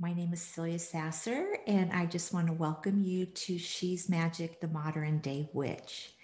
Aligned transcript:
My 0.00 0.14
name 0.14 0.32
is 0.32 0.40
Celia 0.40 0.78
Sasser, 0.78 1.58
and 1.66 1.92
I 1.92 2.06
just 2.06 2.32
want 2.32 2.46
to 2.46 2.54
welcome 2.54 3.02
you 3.02 3.26
to 3.26 3.58
She's 3.58 4.08
Magic, 4.08 4.58
the 4.58 4.68
Modern 4.68 5.18
Day 5.18 5.50
Witch. 5.52 6.14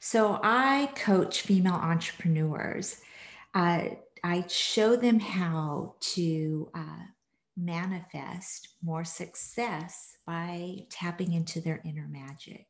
So, 0.00 0.38
I 0.42 0.90
coach 0.94 1.40
female 1.40 1.72
entrepreneurs. 1.72 3.00
Uh, 3.54 3.84
I 4.22 4.44
show 4.48 4.96
them 4.96 5.18
how 5.18 5.94
to 6.00 6.70
uh, 6.74 7.04
manifest 7.56 8.68
more 8.82 9.04
success 9.04 10.18
by 10.26 10.84
tapping 10.90 11.32
into 11.32 11.62
their 11.62 11.80
inner 11.86 12.08
magic. 12.10 12.66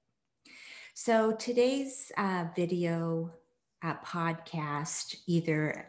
So, 0.94 1.32
today's 1.32 2.12
uh, 2.16 2.44
video 2.54 3.32
uh, 3.82 3.94
podcast, 4.06 5.16
either 5.26 5.88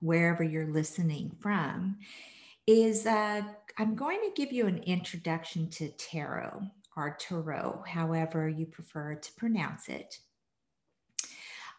wherever 0.00 0.42
you're 0.42 0.72
listening 0.72 1.30
from, 1.38 1.98
is 2.70 3.04
uh, 3.04 3.42
I'm 3.78 3.94
going 3.94 4.20
to 4.20 4.30
give 4.34 4.52
you 4.52 4.66
an 4.66 4.78
introduction 4.84 5.68
to 5.70 5.88
tarot 5.90 6.62
or 6.96 7.16
tarot, 7.18 7.82
however 7.86 8.48
you 8.48 8.66
prefer 8.66 9.14
to 9.14 9.32
pronounce 9.34 9.88
it. 9.88 10.18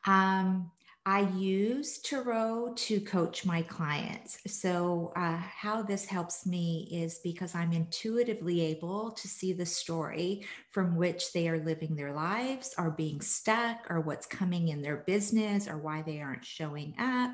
Um, 0.06 0.72
I 1.04 1.22
use 1.36 1.98
tarot 1.98 2.74
to 2.76 3.02
coach 3.02 3.44
my 3.44 3.64
clients. 3.64 4.40
So, 4.46 5.12
uh, 5.16 5.38
how 5.38 5.82
this 5.82 6.06
helps 6.06 6.46
me 6.46 6.88
is 6.92 7.20
because 7.24 7.56
I'm 7.56 7.74
intuitively 7.74 8.62
able 8.62 9.12
to 9.12 9.28
see 9.28 9.52
the 9.52 9.66
story 9.66 10.46
from 10.70 10.96
which 10.96 11.34
they 11.34 11.50
are 11.50 11.64
living 11.64 11.96
their 11.96 12.14
lives, 12.14 12.76
or 12.78 12.92
being 12.92 13.20
stuck, 13.20 13.88
or 13.90 14.02
what's 14.02 14.28
coming 14.28 14.68
in 14.68 14.84
their 14.84 14.98
business, 14.98 15.68
or 15.68 15.80
why 15.80 16.04
they 16.04 16.22
aren't 16.22 16.46
showing 16.46 16.94
up. 17.00 17.32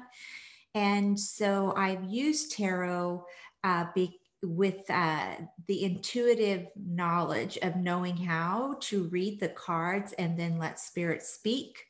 And 0.74 1.20
so, 1.20 1.74
I've 1.76 2.06
used 2.06 2.54
tarot 2.54 3.26
uh, 3.68 3.86
be, 3.94 4.20
with 4.42 4.90
uh, 4.90 5.36
the 5.68 5.84
intuitive 5.84 6.68
knowledge 6.76 7.58
of 7.62 7.76
knowing 7.76 8.16
how 8.16 8.78
to 8.80 9.04
read 9.10 9.40
the 9.42 9.50
cards 9.50 10.14
and 10.14 10.40
then 10.40 10.58
let 10.58 10.80
spirit 10.80 11.22
speak 11.22 11.84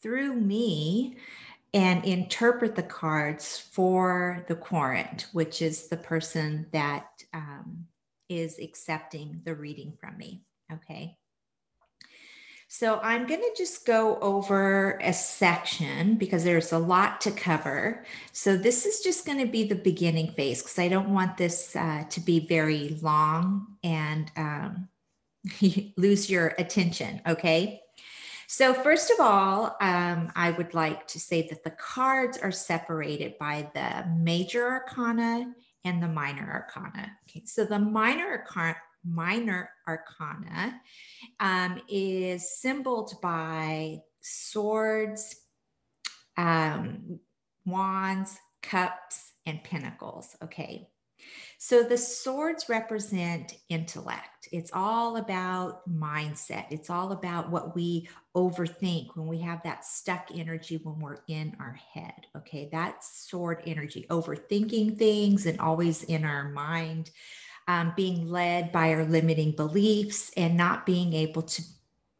through 0.00 0.34
me 0.34 1.16
and 1.72 2.04
interpret 2.04 2.76
the 2.76 2.82
cards 2.84 3.58
for 3.58 4.44
the 4.46 4.54
querent, 4.54 5.26
which 5.32 5.60
is 5.60 5.88
the 5.88 5.96
person 5.96 6.66
that 6.70 7.08
um, 7.32 7.84
is 8.28 8.60
accepting 8.60 9.40
the 9.44 9.54
reading 9.56 9.92
from 10.00 10.16
me. 10.16 10.44
Okay. 10.72 11.16
So 12.76 12.98
I'm 13.04 13.24
going 13.28 13.40
to 13.40 13.54
just 13.56 13.86
go 13.86 14.18
over 14.18 14.98
a 15.00 15.12
section 15.12 16.16
because 16.16 16.42
there's 16.42 16.72
a 16.72 16.78
lot 16.78 17.20
to 17.20 17.30
cover. 17.30 18.04
So 18.32 18.56
this 18.56 18.84
is 18.84 18.98
just 18.98 19.24
going 19.24 19.38
to 19.38 19.46
be 19.46 19.62
the 19.62 19.76
beginning 19.76 20.32
phase 20.32 20.60
because 20.60 20.80
I 20.80 20.88
don't 20.88 21.10
want 21.10 21.36
this 21.36 21.76
uh, 21.76 22.02
to 22.10 22.20
be 22.20 22.48
very 22.48 22.98
long 23.00 23.76
and 23.84 24.28
um, 24.36 24.88
lose 25.96 26.28
your 26.28 26.48
attention. 26.58 27.20
Okay. 27.28 27.80
So, 28.48 28.74
first 28.74 29.12
of 29.12 29.20
all, 29.20 29.76
um, 29.80 30.32
I 30.34 30.50
would 30.58 30.74
like 30.74 31.06
to 31.08 31.20
say 31.20 31.46
that 31.50 31.62
the 31.62 31.70
cards 31.70 32.38
are 32.38 32.52
separated 32.52 33.38
by 33.38 33.70
the 33.72 34.04
major 34.16 34.68
arcana 34.68 35.54
and 35.84 36.02
the 36.02 36.08
minor 36.08 36.50
arcana. 36.52 37.12
Okay, 37.28 37.44
so 37.46 37.64
the 37.64 37.78
minor 37.78 38.26
arcana 38.26 38.76
minor 39.04 39.70
arcana 39.86 40.80
um, 41.40 41.80
is 41.88 42.58
symboled 42.58 43.14
by 43.22 43.98
swords, 44.20 45.36
um, 46.36 47.20
wands, 47.66 48.38
cups, 48.62 49.32
and 49.46 49.62
pentacles. 49.62 50.36
Okay. 50.42 50.88
So 51.58 51.82
the 51.82 51.96
swords 51.96 52.68
represent 52.68 53.54
intellect. 53.70 54.48
It's 54.52 54.70
all 54.74 55.16
about 55.16 55.88
mindset. 55.88 56.66
It's 56.70 56.90
all 56.90 57.12
about 57.12 57.50
what 57.50 57.74
we 57.74 58.08
overthink 58.36 59.16
when 59.16 59.26
we 59.26 59.40
have 59.40 59.62
that 59.62 59.84
stuck 59.84 60.28
energy 60.34 60.80
when 60.82 60.98
we're 60.98 61.20
in 61.28 61.56
our 61.60 61.78
head. 61.94 62.26
Okay. 62.36 62.68
That's 62.70 63.28
sword 63.30 63.62
energy, 63.66 64.06
overthinking 64.10 64.98
things 64.98 65.46
and 65.46 65.58
always 65.60 66.02
in 66.02 66.24
our 66.24 66.50
mind 66.50 67.10
um, 67.68 67.92
being 67.96 68.28
led 68.28 68.72
by 68.72 68.92
our 68.94 69.04
limiting 69.04 69.52
beliefs 69.52 70.30
and 70.36 70.56
not 70.56 70.86
being 70.86 71.12
able 71.12 71.42
to 71.42 71.62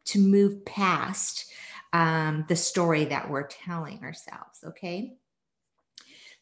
to 0.05 0.19
move 0.19 0.63
past 0.65 1.51
um, 1.93 2.45
the 2.47 2.55
story 2.55 3.05
that 3.05 3.29
we're 3.29 3.47
telling 3.47 4.03
ourselves 4.03 4.63
okay 4.65 5.17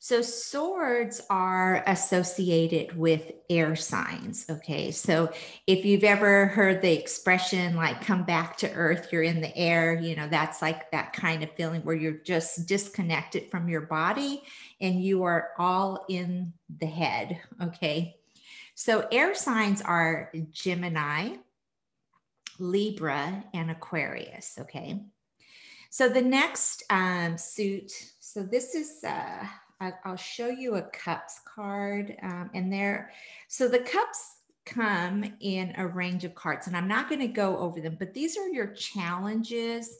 so 0.03 0.21
swords 0.21 1.21
are 1.29 1.81
associated 1.87 2.97
with 2.97 3.31
air 3.49 3.73
signs. 3.77 4.45
Okay. 4.49 4.91
So 4.91 5.31
if 5.65 5.85
you've 5.85 6.03
ever 6.03 6.47
heard 6.47 6.81
the 6.81 6.91
expression 6.91 7.77
like 7.77 8.05
come 8.05 8.25
back 8.25 8.57
to 8.57 8.73
earth, 8.73 9.13
you're 9.13 9.23
in 9.23 9.39
the 9.39 9.57
air, 9.57 9.97
you 9.97 10.17
know, 10.17 10.27
that's 10.27 10.61
like 10.61 10.91
that 10.91 11.13
kind 11.13 11.41
of 11.41 11.53
feeling 11.53 11.83
where 11.83 11.95
you're 11.95 12.17
just 12.17 12.67
disconnected 12.67 13.49
from 13.49 13.69
your 13.69 13.79
body 13.79 14.43
and 14.81 15.01
you 15.01 15.23
are 15.23 15.51
all 15.57 16.03
in 16.09 16.51
the 16.81 16.85
head. 16.85 17.39
Okay. 17.61 18.17
So 18.75 19.07
air 19.11 19.35
signs 19.35 19.81
are 19.81 20.31
Gemini, 20.51 21.35
Libra, 22.59 23.43
and 23.53 23.71
Aquarius. 23.71 24.57
Okay. 24.59 25.01
So 25.89 26.09
the 26.09 26.21
next 26.21 26.83
um, 26.89 27.37
suit, 27.37 27.91
so 28.19 28.41
this 28.41 28.73
is, 28.73 29.03
uh, 29.03 29.45
I'll 30.03 30.15
show 30.15 30.47
you 30.47 30.75
a 30.75 30.81
cups 30.81 31.39
card 31.45 32.15
um, 32.23 32.49
and 32.55 32.73
there, 32.73 33.11
so 33.47 33.67
the 33.67 33.79
cups 33.79 34.37
come 34.65 35.23
in 35.39 35.73
a 35.77 35.85
range 35.85 36.23
of 36.23 36.33
cards 36.33 36.67
and 36.67 36.75
I'm 36.75 36.87
not 36.87 37.09
going 37.09 37.21
to 37.21 37.27
go 37.27 37.57
over 37.57 37.79
them, 37.79 37.97
but 37.99 38.13
these 38.13 38.37
are 38.37 38.47
your 38.47 38.67
challenges 38.67 39.97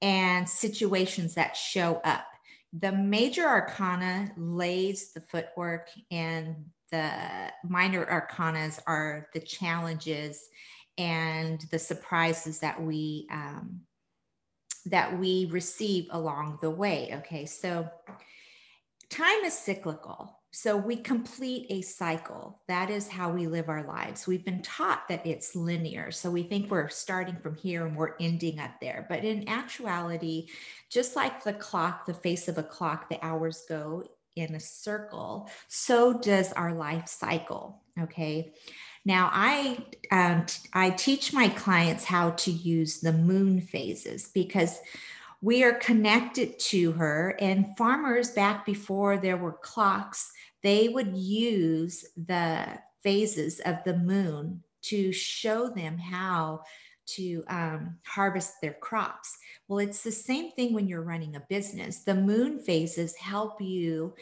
and 0.00 0.48
situations 0.48 1.34
that 1.34 1.56
show 1.56 2.00
up. 2.04 2.24
The 2.78 2.92
major 2.92 3.46
arcana 3.46 4.32
lays 4.36 5.12
the 5.12 5.20
footwork 5.20 5.88
and 6.10 6.56
the 6.90 7.10
minor 7.68 8.04
arcanas 8.06 8.80
are 8.86 9.28
the 9.32 9.40
challenges 9.40 10.48
and 10.98 11.60
the 11.70 11.78
surprises 11.78 12.60
that 12.60 12.80
we 12.80 13.26
um, 13.30 13.80
that 14.86 15.18
we 15.18 15.48
receive 15.50 16.06
along 16.10 16.58
the 16.60 16.70
way 16.70 17.10
okay? 17.14 17.46
So 17.46 17.88
time 19.08 19.44
is 19.44 19.54
cyclical 19.54 20.40
so 20.54 20.76
we 20.76 20.96
complete 20.96 21.66
a 21.70 21.82
cycle 21.82 22.60
that 22.68 22.90
is 22.90 23.08
how 23.08 23.30
we 23.30 23.46
live 23.46 23.68
our 23.68 23.82
lives 23.84 24.26
we've 24.26 24.44
been 24.44 24.62
taught 24.62 25.08
that 25.08 25.26
it's 25.26 25.56
linear 25.56 26.10
so 26.10 26.30
we 26.30 26.42
think 26.42 26.70
we're 26.70 26.88
starting 26.88 27.36
from 27.36 27.54
here 27.56 27.86
and 27.86 27.96
we're 27.96 28.14
ending 28.20 28.58
up 28.58 28.70
there 28.80 29.06
but 29.08 29.24
in 29.24 29.48
actuality 29.48 30.46
just 30.90 31.16
like 31.16 31.42
the 31.44 31.52
clock 31.52 32.06
the 32.06 32.14
face 32.14 32.48
of 32.48 32.58
a 32.58 32.62
clock 32.62 33.08
the 33.08 33.24
hours 33.24 33.64
go 33.68 34.04
in 34.36 34.54
a 34.54 34.60
circle, 34.60 35.48
so 35.68 36.12
does 36.12 36.52
our 36.52 36.74
life 36.74 37.08
cycle. 37.08 37.82
Okay. 38.00 38.52
Now, 39.04 39.30
I 39.32 39.84
um, 40.10 40.46
I 40.72 40.90
teach 40.90 41.32
my 41.32 41.48
clients 41.48 42.04
how 42.04 42.30
to 42.30 42.50
use 42.50 43.00
the 43.00 43.12
moon 43.12 43.60
phases 43.60 44.30
because 44.32 44.78
we 45.44 45.62
are 45.62 45.74
connected 45.74 46.58
to 46.58 46.92
her. 46.92 47.36
And 47.38 47.76
farmers 47.76 48.30
back 48.30 48.64
before 48.64 49.18
there 49.18 49.36
were 49.36 49.58
clocks, 49.60 50.32
they 50.62 50.88
would 50.88 51.14
use 51.14 52.02
the 52.16 52.78
phases 53.02 53.60
of 53.60 53.76
the 53.84 53.98
moon 53.98 54.62
to 54.84 55.12
show 55.12 55.68
them 55.68 55.98
how 55.98 56.62
to 57.06 57.44
um, 57.48 57.98
harvest 58.06 58.54
their 58.62 58.72
crops. 58.72 59.36
Well, 59.68 59.80
it's 59.80 60.02
the 60.02 60.10
same 60.10 60.52
thing 60.52 60.72
when 60.72 60.88
you're 60.88 61.02
running 61.02 61.36
a 61.36 61.44
business. 61.50 62.04
The 62.04 62.14
moon 62.14 62.58
phases 62.58 63.14
help 63.16 63.60
you 63.60 64.14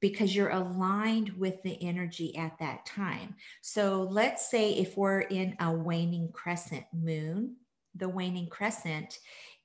because 0.00 0.36
you're 0.36 0.50
aligned 0.50 1.30
with 1.30 1.60
the 1.64 1.76
energy 1.82 2.36
at 2.36 2.56
that 2.60 2.86
time. 2.86 3.34
So 3.62 4.06
let's 4.08 4.48
say 4.48 4.74
if 4.74 4.96
we're 4.96 5.22
in 5.22 5.56
a 5.58 5.72
waning 5.72 6.30
crescent 6.32 6.84
moon, 6.92 7.56
the 7.96 8.08
waning 8.08 8.46
crescent 8.46 9.18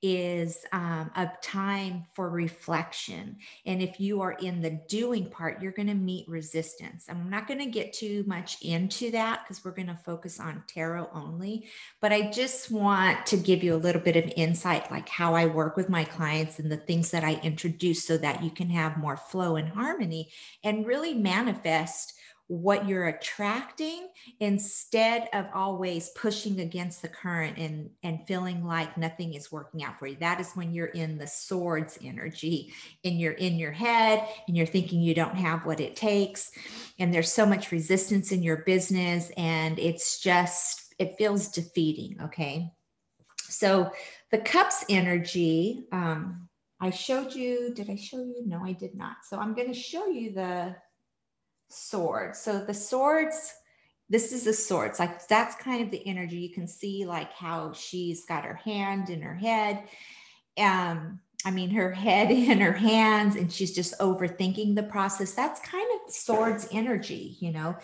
is 0.06 0.66
um, 0.72 1.10
a 1.16 1.30
time 1.40 2.04
for 2.12 2.28
reflection. 2.28 3.38
And 3.64 3.80
if 3.80 3.98
you 3.98 4.20
are 4.20 4.32
in 4.32 4.60
the 4.60 4.78
doing 4.86 5.30
part, 5.30 5.62
you're 5.62 5.72
going 5.72 5.88
to 5.88 5.94
meet 5.94 6.28
resistance. 6.28 7.06
I'm 7.08 7.30
not 7.30 7.46
going 7.46 7.60
to 7.60 7.66
get 7.66 7.94
too 7.94 8.22
much 8.26 8.60
into 8.60 9.10
that 9.12 9.40
because 9.42 9.64
we're 9.64 9.70
going 9.70 9.88
to 9.88 9.98
focus 10.04 10.38
on 10.38 10.62
tarot 10.66 11.08
only. 11.14 11.68
But 12.02 12.12
I 12.12 12.30
just 12.30 12.70
want 12.70 13.24
to 13.24 13.38
give 13.38 13.64
you 13.64 13.74
a 13.74 13.76
little 13.76 14.02
bit 14.02 14.16
of 14.16 14.30
insight, 14.36 14.90
like 14.90 15.08
how 15.08 15.34
I 15.34 15.46
work 15.46 15.74
with 15.74 15.88
my 15.88 16.04
clients 16.04 16.58
and 16.58 16.70
the 16.70 16.76
things 16.76 17.10
that 17.12 17.24
I 17.24 17.40
introduce 17.42 18.04
so 18.04 18.18
that 18.18 18.44
you 18.44 18.50
can 18.50 18.68
have 18.68 18.98
more 18.98 19.16
flow 19.16 19.56
and 19.56 19.70
harmony 19.70 20.28
and 20.62 20.86
really 20.86 21.14
manifest 21.14 22.12
what 22.48 22.86
you're 22.86 23.08
attracting 23.08 24.08
instead 24.40 25.28
of 25.32 25.46
always 25.54 26.10
pushing 26.10 26.60
against 26.60 27.00
the 27.00 27.08
current 27.08 27.56
and 27.56 27.88
and 28.02 28.26
feeling 28.26 28.64
like 28.64 28.98
nothing 28.98 29.32
is 29.32 29.50
working 29.50 29.82
out 29.82 29.98
for 29.98 30.06
you. 30.06 30.16
That 30.20 30.40
is 30.40 30.52
when 30.52 30.72
you're 30.72 30.86
in 30.88 31.16
the 31.16 31.26
swords 31.26 31.98
energy 32.04 32.72
and 33.02 33.18
you're 33.18 33.32
in 33.32 33.54
your 33.54 33.72
head 33.72 34.28
and 34.46 34.56
you're 34.56 34.66
thinking 34.66 35.00
you 35.00 35.14
don't 35.14 35.36
have 35.36 35.64
what 35.64 35.80
it 35.80 35.96
takes 35.96 36.52
and 36.98 37.12
there's 37.14 37.32
so 37.32 37.46
much 37.46 37.72
resistance 37.72 38.30
in 38.30 38.42
your 38.42 38.58
business 38.58 39.30
and 39.38 39.78
it's 39.78 40.20
just 40.20 40.94
it 40.98 41.16
feels 41.16 41.48
defeating 41.48 42.16
okay? 42.20 42.70
So 43.48 43.90
the 44.30 44.38
cups 44.38 44.84
energy 44.90 45.86
um 45.92 46.46
i 46.80 46.90
showed 46.90 47.32
you 47.32 47.72
did 47.74 47.88
i 47.88 47.96
show 47.96 48.18
you? 48.18 48.42
No 48.44 48.62
i 48.62 48.72
did 48.72 48.94
not. 48.94 49.16
So 49.26 49.38
i'm 49.38 49.54
going 49.54 49.72
to 49.72 49.78
show 49.78 50.08
you 50.08 50.34
the 50.34 50.76
swords. 51.68 52.40
So 52.40 52.60
the 52.60 52.74
swords, 52.74 53.52
this 54.08 54.32
is 54.32 54.44
the 54.44 54.52
swords. 54.52 54.98
Like 54.98 55.26
that's 55.28 55.56
kind 55.56 55.82
of 55.82 55.90
the 55.90 56.06
energy. 56.06 56.36
You 56.36 56.54
can 56.54 56.68
see 56.68 57.04
like 57.04 57.32
how 57.32 57.72
she's 57.72 58.24
got 58.26 58.44
her 58.44 58.54
hand 58.54 59.10
in 59.10 59.22
her 59.22 59.34
head. 59.34 59.84
Um, 60.58 61.20
I 61.44 61.50
mean, 61.50 61.70
her 61.70 61.92
head 61.92 62.30
in 62.30 62.60
her 62.60 62.72
hands, 62.72 63.36
and 63.36 63.52
she's 63.52 63.74
just 63.74 63.98
overthinking 63.98 64.74
the 64.74 64.82
process. 64.84 65.34
That's 65.34 65.60
kind 65.60 65.88
of 65.94 66.12
swords 66.12 66.68
energy, 66.72 67.36
you 67.40 67.52
know. 67.52 67.76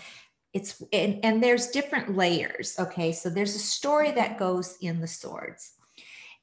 It's 0.53 0.83
and, 0.93 1.25
and 1.25 1.43
there's 1.43 1.69
different 1.69 2.17
layers. 2.17 2.75
Okay, 2.79 3.13
so 3.13 3.31
there's 3.31 3.55
a 3.55 3.61
story 3.61 4.11
that 4.13 4.39
goes 4.39 4.77
in 4.81 5.01
the 5.01 5.07
swords. 5.07 5.75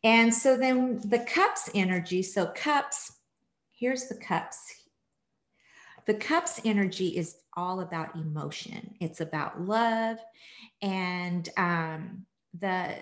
And 0.03 0.33
so 0.33 0.55
then 0.55 1.01
the 1.03 1.19
cups 1.19 1.69
energy. 1.73 2.23
So 2.23 2.51
cups, 2.55 3.11
here's 3.77 4.07
the 4.07 4.15
cups 4.15 4.76
the 6.07 6.15
cups 6.15 6.59
energy 6.65 7.09
is 7.17 7.37
all 7.55 7.81
about 7.81 8.15
emotion. 8.15 8.95
It's 8.99 9.21
about 9.21 9.61
love. 9.61 10.17
And 10.81 11.47
um, 11.57 12.25
the 12.57 12.95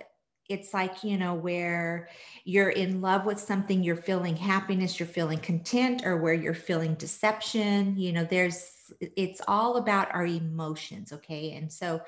it's 0.48 0.75
like 0.75 1.04
you 1.04 1.18
know 1.18 1.34
where 1.34 2.07
you're 2.44 2.69
in 2.69 3.02
love 3.02 3.25
with 3.25 3.40
something 3.40 3.84
you're 3.84 3.96
feeling 3.96 4.36
happiness 4.36 5.00
you're 5.00 5.07
feeling 5.07 5.40
content 5.40 6.06
or 6.06 6.18
where 6.18 6.36
you're 6.36 6.54
feeling 6.54 6.94
deception 6.96 7.98
you 7.98 8.13
know 8.13 8.24
there's 8.24 8.94
it's 9.16 9.42
all 9.48 9.78
about 9.78 10.13
our 10.13 10.28
emotions 10.28 11.12
okay? 11.12 11.54
And 11.54 11.72
so 11.72 12.02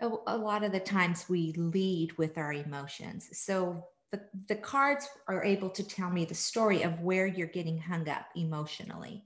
a, 0.00 0.10
a 0.26 0.36
lot 0.36 0.64
of 0.64 0.72
the 0.72 0.80
times 0.80 1.26
we 1.28 1.52
lead 1.52 2.12
with 2.18 2.36
our 2.36 2.52
emotions. 2.52 3.28
So 3.32 3.86
the, 4.10 4.20
the 4.48 4.56
cards 4.56 5.08
are 5.28 5.44
able 5.44 5.70
to 5.70 5.82
tell 5.82 6.10
me 6.10 6.24
the 6.24 6.34
story 6.34 6.82
of 6.82 7.00
where 7.00 7.26
you're 7.26 7.46
getting 7.46 7.78
hung 7.78 8.08
up 8.08 8.26
emotionally 8.36 9.24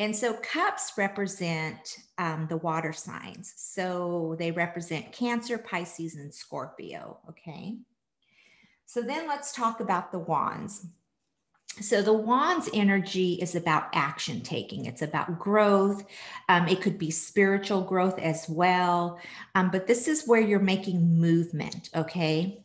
and 0.00 0.16
so 0.16 0.32
cups 0.32 0.94
represent 0.96 1.98
um, 2.16 2.46
the 2.48 2.56
water 2.56 2.90
signs. 2.90 3.52
So 3.58 4.34
they 4.38 4.50
represent 4.50 5.12
Cancer, 5.12 5.58
Pisces, 5.58 6.14
and 6.14 6.32
Scorpio. 6.32 7.18
Okay. 7.28 7.76
So 8.86 9.02
then 9.02 9.28
let's 9.28 9.52
talk 9.52 9.80
about 9.80 10.10
the 10.10 10.18
wands. 10.18 10.86
So 11.82 12.00
the 12.00 12.14
wands 12.14 12.70
energy 12.72 13.34
is 13.34 13.54
about 13.54 13.90
action 13.92 14.40
taking. 14.40 14.86
It's 14.86 15.02
about 15.02 15.38
growth. 15.38 16.02
Um, 16.48 16.66
it 16.66 16.80
could 16.80 16.98
be 16.98 17.10
spiritual 17.10 17.82
growth 17.82 18.18
as 18.18 18.48
well. 18.48 19.20
Um, 19.54 19.70
but 19.70 19.86
this 19.86 20.08
is 20.08 20.26
where 20.26 20.40
you're 20.40 20.60
making 20.60 21.20
movement. 21.20 21.90
Okay. 21.94 22.62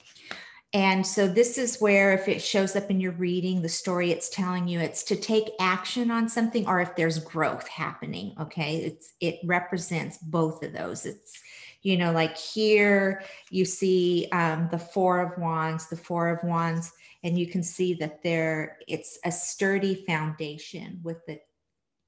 And 0.75 1.07
so 1.07 1.25
this 1.25 1.57
is 1.57 1.79
where 1.79 2.11
if 2.11 2.27
it 2.27 2.41
shows 2.41 2.75
up 2.75 2.91
in 2.91 2.99
your 2.99 3.13
reading, 3.13 3.61
the 3.61 3.69
story 3.69 4.11
it's 4.11 4.27
telling 4.27 4.67
you, 4.67 4.81
it's 4.81 5.03
to 5.03 5.15
take 5.15 5.53
action 5.57 6.11
on 6.11 6.27
something 6.27 6.67
or 6.67 6.81
if 6.81 6.97
there's 6.97 7.17
growth 7.17 7.65
happening. 7.69 8.35
Okay. 8.41 8.79
It's 8.79 9.13
it 9.21 9.39
represents 9.45 10.17
both 10.17 10.63
of 10.63 10.73
those. 10.73 11.05
It's 11.05 11.41
you 11.81 11.97
know, 11.97 12.11
like 12.11 12.35
here 12.35 13.23
you 13.49 13.63
see 13.63 14.27
um, 14.33 14.67
the 14.69 14.77
four 14.77 15.21
of 15.21 15.41
wands, 15.41 15.87
the 15.87 15.95
four 15.95 16.27
of 16.27 16.43
wands, 16.43 16.91
and 17.23 17.39
you 17.39 17.47
can 17.47 17.63
see 17.63 17.93
that 17.93 18.21
there 18.21 18.79
it's 18.85 19.17
a 19.23 19.31
sturdy 19.31 20.03
foundation 20.05 20.99
with 21.03 21.25
the 21.25 21.39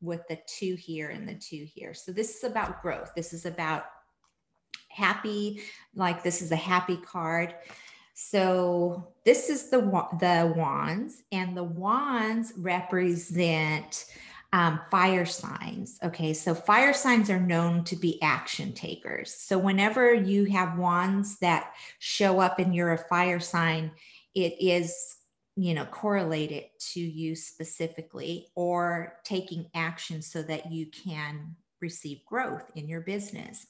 with 0.01 0.27
the 0.27 0.39
two 0.45 0.75
here 0.75 1.07
and 1.07 1.25
the 1.25 1.35
two 1.35 1.65
here. 1.73 1.93
So 1.93 2.11
this 2.11 2.35
is 2.35 2.43
about 2.43 2.81
growth. 2.81 3.13
This 3.15 3.31
is 3.31 3.45
about 3.45 3.85
happy, 4.89 5.61
like 5.95 6.21
this 6.21 6.41
is 6.41 6.51
a 6.51 6.57
happy 6.57 6.97
card. 6.97 7.55
So 8.19 9.13
this 9.25 9.47
is 9.47 9.69
the 9.69 9.77
the 10.19 10.51
wands, 10.57 11.21
and 11.31 11.55
the 11.55 11.63
wands 11.63 12.51
represent 12.57 14.05
um, 14.51 14.81
fire 14.89 15.27
signs. 15.27 15.99
Okay, 16.03 16.33
so 16.33 16.55
fire 16.55 16.93
signs 16.93 17.29
are 17.29 17.39
known 17.39 17.83
to 17.83 17.95
be 17.95 18.19
action 18.23 18.73
takers. 18.73 19.31
So 19.35 19.59
whenever 19.59 20.15
you 20.15 20.45
have 20.45 20.79
wands 20.79 21.37
that 21.41 21.73
show 21.99 22.39
up 22.39 22.57
and 22.57 22.73
you're 22.73 22.93
a 22.93 22.97
fire 22.97 23.39
sign, 23.39 23.91
it 24.33 24.55
is 24.59 25.17
you 25.55 25.75
know 25.75 25.85
correlated 25.85 26.63
to 26.93 26.99
you 26.99 27.35
specifically 27.35 28.47
or 28.55 29.13
taking 29.25 29.69
action 29.75 30.23
so 30.23 30.41
that 30.41 30.71
you 30.71 30.87
can 30.87 31.55
receive 31.81 32.25
growth 32.25 32.71
in 32.73 32.87
your 32.87 33.01
business. 33.01 33.67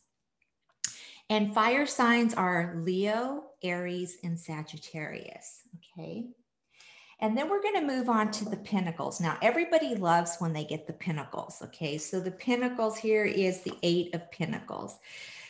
And 1.29 1.53
fire 1.53 1.85
signs 1.85 2.33
are 2.33 2.75
Leo, 2.77 3.46
Aries, 3.63 4.17
and 4.23 4.39
Sagittarius. 4.39 5.61
Okay. 5.99 6.27
And 7.19 7.35
then 7.35 7.49
we're 7.49 7.61
going 7.61 7.75
to 7.75 7.87
move 7.87 8.09
on 8.09 8.29
to 8.31 8.45
the 8.45 8.57
pinnacles. 8.57 9.19
Now, 9.19 9.37
everybody 9.41 9.95
loves 9.95 10.37
when 10.37 10.53
they 10.53 10.63
get 10.63 10.85
the 10.85 10.93
pinnacles. 10.93 11.61
Okay. 11.63 11.97
So 11.97 12.19
the 12.19 12.31
pinnacles 12.31 12.97
here 12.97 13.25
is 13.25 13.61
the 13.61 13.73
Eight 13.81 14.13
of 14.13 14.29
Pinnacles. 14.31 14.97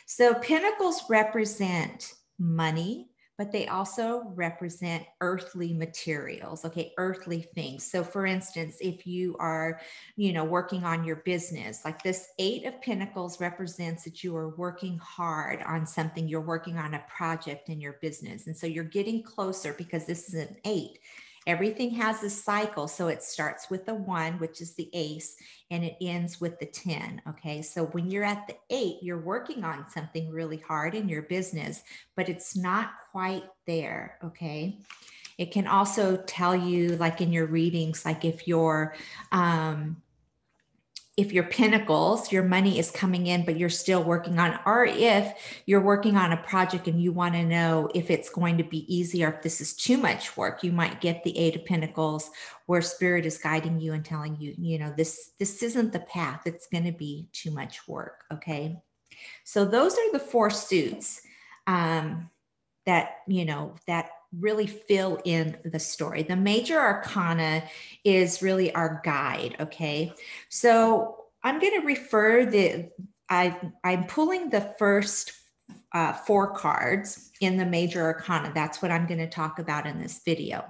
So 0.06 0.34
pinnacles 0.36 1.04
represent 1.10 2.14
money, 2.40 3.10
but 3.38 3.52
they 3.52 3.68
also 3.68 4.32
represent 4.36 5.06
earthly 5.22 5.74
materials 5.74 6.66
okay 6.66 6.94
earthly 6.98 7.42
things. 7.42 7.90
So 7.90 8.04
for 8.04 8.26
instance 8.26 8.78
if 8.82 9.06
you 9.08 9.36
are 9.40 9.80
you 10.16 10.34
know 10.34 10.44
working 10.44 10.84
on 10.84 11.04
your 11.04 11.18
business 11.18 11.82
like 11.86 12.02
this 12.04 12.30
eight 12.40 12.66
of 12.66 12.82
pentacles 12.82 13.40
represents 13.40 14.04
that 14.04 14.24
you 14.24 14.36
are 14.36 14.50
working 14.56 14.98
hard 15.00 15.62
on 15.64 15.86
something 15.86 16.28
you're 16.28 16.42
working 16.42 16.78
on 16.78 16.94
a 16.94 17.04
project 17.08 17.70
in 17.70 17.80
your 17.80 17.94
business. 18.02 18.48
And 18.48 18.56
so 18.56 18.68
you're 18.68 18.84
getting 18.84 19.24
closer 19.24 19.74
because 19.74 20.06
this 20.06 20.30
is 20.30 20.36
an 20.36 20.56
eight 20.66 21.00
Everything 21.48 21.92
has 21.92 22.22
a 22.24 22.30
cycle. 22.30 22.90
So 22.90 23.08
it 23.08 23.24
starts 23.24 23.70
with 23.70 23.86
the 23.86 23.96
one, 23.96 24.34
which 24.34 24.62
is 24.62 24.76
the 24.76 24.90
ace, 24.94 25.38
and 25.72 25.84
it 25.84 25.96
ends 26.02 26.40
with 26.40 26.60
the 26.60 26.66
10. 26.66 27.22
Okay. 27.30 27.62
So 27.62 27.86
when 27.86 28.12
you're 28.12 28.26
at 28.26 28.46
the 28.48 28.56
eight, 28.70 28.98
you're 29.02 29.22
working 29.22 29.64
on 29.64 29.90
something 29.90 30.30
really 30.30 30.58
hard 30.58 30.94
in 30.94 31.08
your 31.08 31.24
business, 31.24 31.82
but 32.18 32.28
it's 32.28 32.56
not 32.56 32.92
quite 33.12 33.46
there. 33.66 34.20
Okay. 34.24 34.78
It 35.38 35.52
can 35.52 35.68
also 35.68 36.18
tell 36.18 36.56
you, 36.56 36.98
like 36.98 37.22
in 37.22 37.32
your 37.32 37.46
readings, 37.46 38.04
like 38.04 38.26
if 38.26 38.48
you're, 38.48 38.96
um, 39.32 40.02
if 41.18 41.34
your 41.34 41.46
pinnacles, 41.46 42.32
your 42.32 42.44
money 42.44 42.78
is 42.78 42.92
coming 42.92 43.26
in, 43.26 43.44
but 43.44 43.58
you're 43.58 43.70
still 43.70 44.04
working 44.04 44.38
on, 44.38 44.60
or 44.68 44.86
if 44.86 45.34
you're 45.66 45.82
working 45.82 46.16
on 46.16 46.32
a 46.32 46.38
project 46.38 46.88
and 46.88 47.02
you 47.02 47.12
want 47.12 47.34
to 47.34 47.44
know 47.44 47.90
if 47.96 48.12
it's 48.12 48.30
going 48.30 48.56
to 48.60 48.64
be 48.64 48.86
easy 48.94 49.26
or 49.26 49.30
if 49.30 49.42
this 49.42 49.60
is 49.60 49.74
too 49.74 49.98
much 49.98 50.38
work, 50.38 50.64
you 50.64 50.72
might 50.72 51.02
get 51.02 51.24
the 51.24 51.36
eight 51.36 51.56
of 51.56 51.66
pinnacles 51.66 52.30
where 52.68 52.84
spirit 52.84 53.26
is 53.26 53.40
guiding 53.40 53.80
you 53.80 53.94
and 53.94 54.06
telling 54.06 54.38
you, 54.40 54.54
you 54.60 54.78
know, 54.78 54.94
this, 54.96 55.32
this 55.40 55.64
isn't 55.64 55.92
the 55.92 56.02
path. 56.02 56.44
It's 56.46 56.68
going 56.68 56.86
to 56.86 56.92
be 56.92 57.28
too 57.34 57.50
much 57.50 57.88
work. 57.88 58.24
Okay. 58.32 58.78
So 59.44 59.66
those 59.66 59.98
are 59.98 60.12
the 60.12 60.20
four 60.20 60.52
suits 60.52 61.22
um, 61.66 62.30
that, 62.86 63.16
you 63.28 63.46
know, 63.46 63.74
that 63.88 64.12
really 64.38 64.68
fill 64.68 65.20
in 65.24 65.58
the 65.64 65.80
story. 65.80 66.24
The 66.24 66.36
major 66.36 66.80
arcana 66.80 67.64
is 68.04 68.42
really 68.42 68.74
our 68.74 69.02
guide. 69.04 69.56
Okay. 69.60 70.14
So 70.50 71.26
I'm 71.44 71.60
going 71.60 71.80
to 71.82 71.86
refer 71.86 72.46
the, 72.46 72.90
I, 73.30 73.58
I'm 73.84 74.06
pulling 74.06 74.50
the 74.50 74.74
first 74.78 75.34
uh, 75.94 76.14
four 76.14 76.52
cards 76.54 77.32
in 77.40 77.58
the 77.58 77.66
major 77.66 78.02
arcana. 78.04 78.52
That's 78.54 78.82
what 78.82 78.92
I'm 78.92 79.08
going 79.08 79.20
to 79.20 79.30
talk 79.30 79.60
about 79.60 79.88
in 79.88 80.02
this 80.02 80.22
video. 80.24 80.66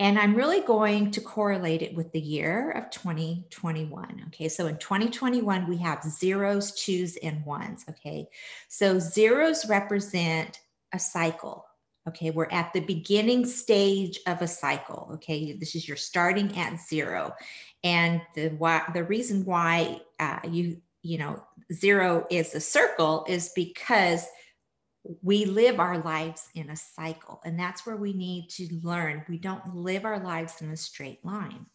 And 0.00 0.18
I'm 0.18 0.34
really 0.34 0.60
going 0.60 1.12
to 1.12 1.20
correlate 1.20 1.80
it 1.80 1.94
with 1.94 2.10
the 2.12 2.20
year 2.20 2.72
of 2.72 2.90
2021. 2.90 4.24
Okay, 4.26 4.48
so 4.48 4.66
in 4.66 4.76
2021, 4.78 5.68
we 5.68 5.76
have 5.78 6.02
zeros, 6.02 6.72
twos, 6.72 7.16
and 7.16 7.44
ones. 7.44 7.84
Okay, 7.88 8.26
so 8.68 8.98
zeros 8.98 9.68
represent 9.68 10.60
a 10.92 10.98
cycle. 10.98 11.63
Okay, 12.08 12.30
we're 12.30 12.50
at 12.50 12.72
the 12.72 12.80
beginning 12.80 13.46
stage 13.46 14.20
of 14.26 14.42
a 14.42 14.46
cycle. 14.46 15.10
Okay, 15.14 15.54
this 15.54 15.74
is 15.74 15.88
you're 15.88 15.96
starting 15.96 16.56
at 16.58 16.78
zero, 16.80 17.34
and 17.82 18.20
the 18.34 18.48
why 18.50 18.82
the 18.92 19.04
reason 19.04 19.44
why 19.44 20.00
uh, 20.20 20.40
you 20.48 20.80
you 21.02 21.18
know 21.18 21.42
zero 21.72 22.26
is 22.30 22.54
a 22.54 22.60
circle 22.60 23.24
is 23.28 23.52
because 23.54 24.26
we 25.22 25.44
live 25.44 25.80
our 25.80 25.98
lives 25.98 26.48
in 26.54 26.70
a 26.70 26.76
cycle. 26.76 27.40
And 27.44 27.58
that's 27.58 27.86
where 27.86 27.96
we 27.96 28.12
need 28.12 28.48
to 28.50 28.68
learn. 28.82 29.24
We 29.28 29.38
don't 29.38 29.76
live 29.76 30.04
our 30.04 30.18
lives 30.18 30.62
in 30.62 30.70
a 30.70 30.76
straight 30.76 31.24
line. 31.24 31.66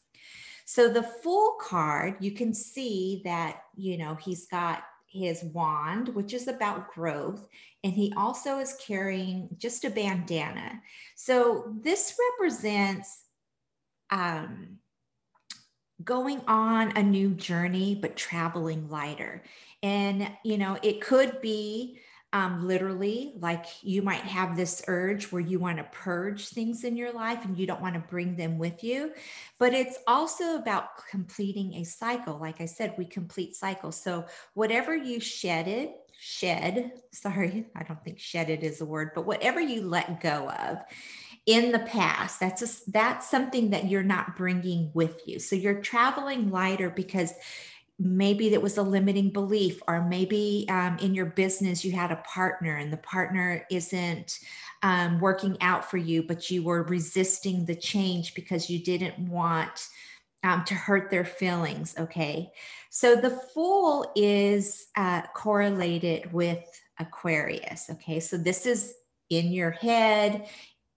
So 0.66 0.90
the 0.90 1.04
fool 1.04 1.58
card, 1.60 2.18
you 2.20 2.32
can 2.32 2.54
see 2.54 3.22
that, 3.26 3.62
you 3.76 3.98
know, 3.98 4.16
he's 4.16 4.48
got 4.48 4.84
his 5.10 5.44
wand, 5.44 6.10
which 6.10 6.34
is 6.34 6.48
about 6.48 6.94
growth. 6.94 7.48
And 7.84 7.94
he 7.94 8.14
also 8.16 8.60
is 8.60 8.78
carrying 8.86 9.50
just 9.58 9.86
a 9.86 9.90
bandana. 9.90 10.82
So 11.16 11.74
this 11.82 12.18
represents 12.40 13.24
um, 14.12 14.80
going 16.04 16.42
on 16.48 16.96
a 16.96 17.04
new 17.04 17.32
journey, 17.32 17.98
but 18.00 18.16
traveling 18.16 18.90
lighter. 18.90 19.44
And, 19.84 20.32
you 20.44 20.58
know, 20.58 20.78
it 20.82 21.02
could 21.02 21.42
be 21.42 22.00
um, 22.32 22.68
literally 22.68 23.34
like 23.40 23.66
you 23.82 24.02
might 24.02 24.22
have 24.22 24.56
this 24.56 24.84
urge 24.88 25.32
where 25.32 25.42
you 25.42 25.58
want 25.58 25.78
to 25.78 25.84
purge 25.86 26.50
things 26.50 26.84
in 26.84 26.96
your 26.96 27.12
life 27.12 27.44
and 27.44 27.58
you 27.58 27.66
don't 27.66 27.82
want 27.82 27.96
to 27.96 28.02
bring 28.02 28.36
them 28.36 28.58
with 28.58 28.84
you 28.84 29.12
but 29.58 29.74
it's 29.74 29.98
also 30.08 30.56
about 30.56 31.06
completing 31.10 31.76
a 31.76 31.84
cycle. 31.84 32.38
Like 32.38 32.62
i 32.62 32.66
said 32.66 32.94
we 32.98 33.06
complete 33.06 33.56
cycles. 33.56 34.02
So 34.02 34.26
whatever 34.54 34.96
you 34.96 35.20
shedded 35.20 35.90
shed 36.22 36.92
sorry 37.14 37.66
i 37.76 37.84
don't 37.84 38.04
think 38.04 38.20
shedded 38.20 38.62
is 38.62 38.82
a 38.82 38.86
word 38.86 39.12
but 39.16 39.26
whatever 39.26 39.62
you 39.62 39.82
let 39.84 40.20
go 40.20 40.50
of 40.50 40.78
in 41.46 41.72
the 41.72 41.80
past 41.80 42.40
that's 42.40 42.62
a, 42.62 42.92
that's 42.92 43.30
something 43.30 43.70
that 43.72 43.88
you're 43.88 44.04
not 44.04 44.36
bringing 44.36 44.92
with 44.94 45.28
you. 45.28 45.40
So 45.40 45.56
you're 45.56 45.82
traveling 45.82 46.52
lighter 46.52 46.90
because 46.90 47.34
maybe 48.00 48.50
that 48.50 48.62
was 48.62 48.78
a 48.78 48.82
limiting 48.82 49.30
belief 49.30 49.82
or 49.88 50.02
maybe 50.08 50.66
um, 50.70 50.98
in 51.00 51.14
your 51.14 51.26
business 51.26 51.84
you 51.84 51.92
had 51.92 52.12
a 52.12 52.24
partner 52.34 52.78
and 52.78 52.94
the 52.94 52.98
partner 52.98 53.66
isn't 53.70 54.40
um, 54.84 55.20
working 55.20 55.58
out 55.60 55.90
for 55.90 55.98
you 55.98 56.24
but 56.24 56.50
you 56.50 56.64
were 56.64 56.84
resisting 56.84 57.66
the 57.66 57.76
change 57.76 58.34
because 58.34 58.70
you 58.70 58.82
didn't 58.82 59.20
want 59.20 59.88
um, 60.44 60.64
to 60.64 60.74
hurt 60.74 61.12
their 61.12 61.26
feelings 61.26 61.94
okay? 62.00 62.50
So 62.90 63.16
the 63.16 63.32
fool 63.54 64.10
is 64.16 64.88
uh, 64.96 65.24
correlated 65.36 66.32
with 66.32 66.64
aquarius 67.00 67.90
okay? 67.92 68.22
So 68.22 68.38
this 68.38 68.66
is 68.66 68.94
in 69.30 69.52
your 69.52 69.72
head 69.72 70.48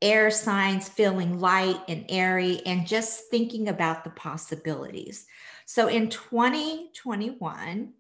air 0.01 0.31
signs 0.31 0.89
feeling 0.89 1.41
light 1.41 1.81
and 1.89 2.05
airy 2.09 2.61
and 2.65 2.87
just 2.87 3.29
thinking 3.31 3.69
about 3.69 4.05
the 4.05 4.11
possibilities 4.11 5.27
so 5.73 5.89
in 5.89 6.11
2021, 6.11 7.95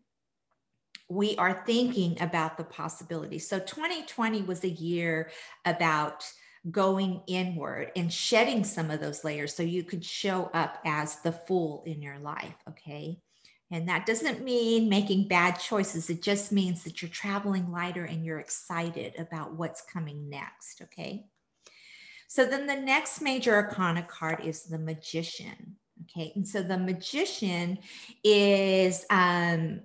we 1.08 1.36
are 1.36 1.62
thinking 1.64 2.20
about 2.20 2.58
the 2.58 2.64
possibilities. 2.64 3.48
So 3.48 3.58
2020 3.60 4.42
was 4.42 4.62
a 4.62 4.68
year 4.68 5.30
about 5.64 6.22
going 6.70 7.22
inward 7.26 7.90
and 7.96 8.12
shedding 8.12 8.62
some 8.62 8.90
of 8.90 9.00
those 9.00 9.24
layers 9.24 9.54
so 9.54 9.62
you 9.62 9.84
could 9.84 10.04
show 10.04 10.50
up 10.52 10.80
as 10.84 11.20
the 11.20 11.32
fool 11.32 11.82
in 11.86 12.02
your 12.02 12.18
life. 12.18 12.56
Okay. 12.68 13.22
And 13.70 13.88
that 13.88 14.04
doesn't 14.04 14.44
mean 14.44 14.90
making 14.90 15.28
bad 15.28 15.52
choices. 15.52 16.10
It 16.10 16.20
just 16.20 16.52
means 16.52 16.84
that 16.84 17.00
you're 17.00 17.08
traveling 17.08 17.72
lighter 17.72 18.04
and 18.04 18.22
you're 18.22 18.38
excited 18.38 19.14
about 19.18 19.54
what's 19.54 19.80
coming 19.80 20.28
next. 20.28 20.82
Okay. 20.82 21.24
So 22.28 22.44
then 22.44 22.66
the 22.66 22.76
next 22.76 23.22
major 23.22 23.54
arcana 23.54 24.02
card 24.02 24.40
is 24.44 24.64
the 24.64 24.78
magician. 24.78 25.76
Okay, 26.02 26.32
and 26.35 26.47
so 26.47 26.62
the 26.62 26.78
magician 26.78 27.78
is 28.25 29.04
um, 29.11 29.80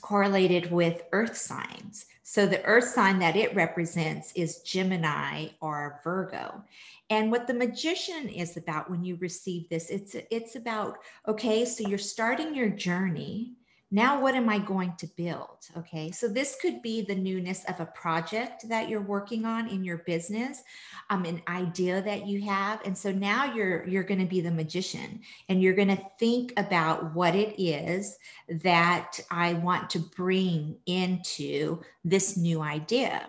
correlated 0.00 0.70
with 0.70 1.02
earth 1.12 1.36
signs. 1.36 2.06
So 2.22 2.46
the 2.46 2.64
earth 2.64 2.84
sign 2.84 3.18
that 3.18 3.36
it 3.36 3.54
represents 3.54 4.32
is 4.34 4.60
Gemini 4.60 5.48
or 5.60 6.00
Virgo. 6.04 6.62
And 7.10 7.30
what 7.30 7.46
the 7.46 7.54
magician 7.54 8.28
is 8.28 8.56
about 8.56 8.88
when 8.88 9.04
you 9.04 9.16
receive 9.16 9.68
this, 9.68 9.90
it's 9.90 10.14
it's 10.30 10.54
about 10.54 10.98
okay, 11.26 11.64
so 11.64 11.88
you're 11.88 11.98
starting 11.98 12.54
your 12.54 12.68
journey 12.68 13.54
now 13.90 14.20
what 14.20 14.34
am 14.34 14.48
i 14.48 14.58
going 14.58 14.92
to 14.96 15.06
build 15.16 15.58
okay 15.76 16.10
so 16.10 16.28
this 16.28 16.56
could 16.60 16.80
be 16.82 17.02
the 17.02 17.14
newness 17.14 17.64
of 17.64 17.80
a 17.80 17.86
project 17.86 18.68
that 18.68 18.88
you're 18.88 19.00
working 19.00 19.44
on 19.44 19.68
in 19.68 19.82
your 19.82 19.98
business 19.98 20.62
um, 21.10 21.24
an 21.24 21.42
idea 21.48 22.00
that 22.02 22.26
you 22.26 22.40
have 22.42 22.80
and 22.84 22.96
so 22.96 23.10
now 23.10 23.52
you're 23.52 23.86
you're 23.88 24.04
going 24.04 24.20
to 24.20 24.26
be 24.26 24.40
the 24.40 24.50
magician 24.50 25.20
and 25.48 25.62
you're 25.62 25.74
going 25.74 25.88
to 25.88 26.02
think 26.18 26.52
about 26.56 27.14
what 27.14 27.34
it 27.34 27.60
is 27.60 28.16
that 28.48 29.18
i 29.30 29.54
want 29.54 29.90
to 29.90 29.98
bring 29.98 30.76
into 30.86 31.80
this 32.04 32.36
new 32.36 32.60
idea 32.62 33.28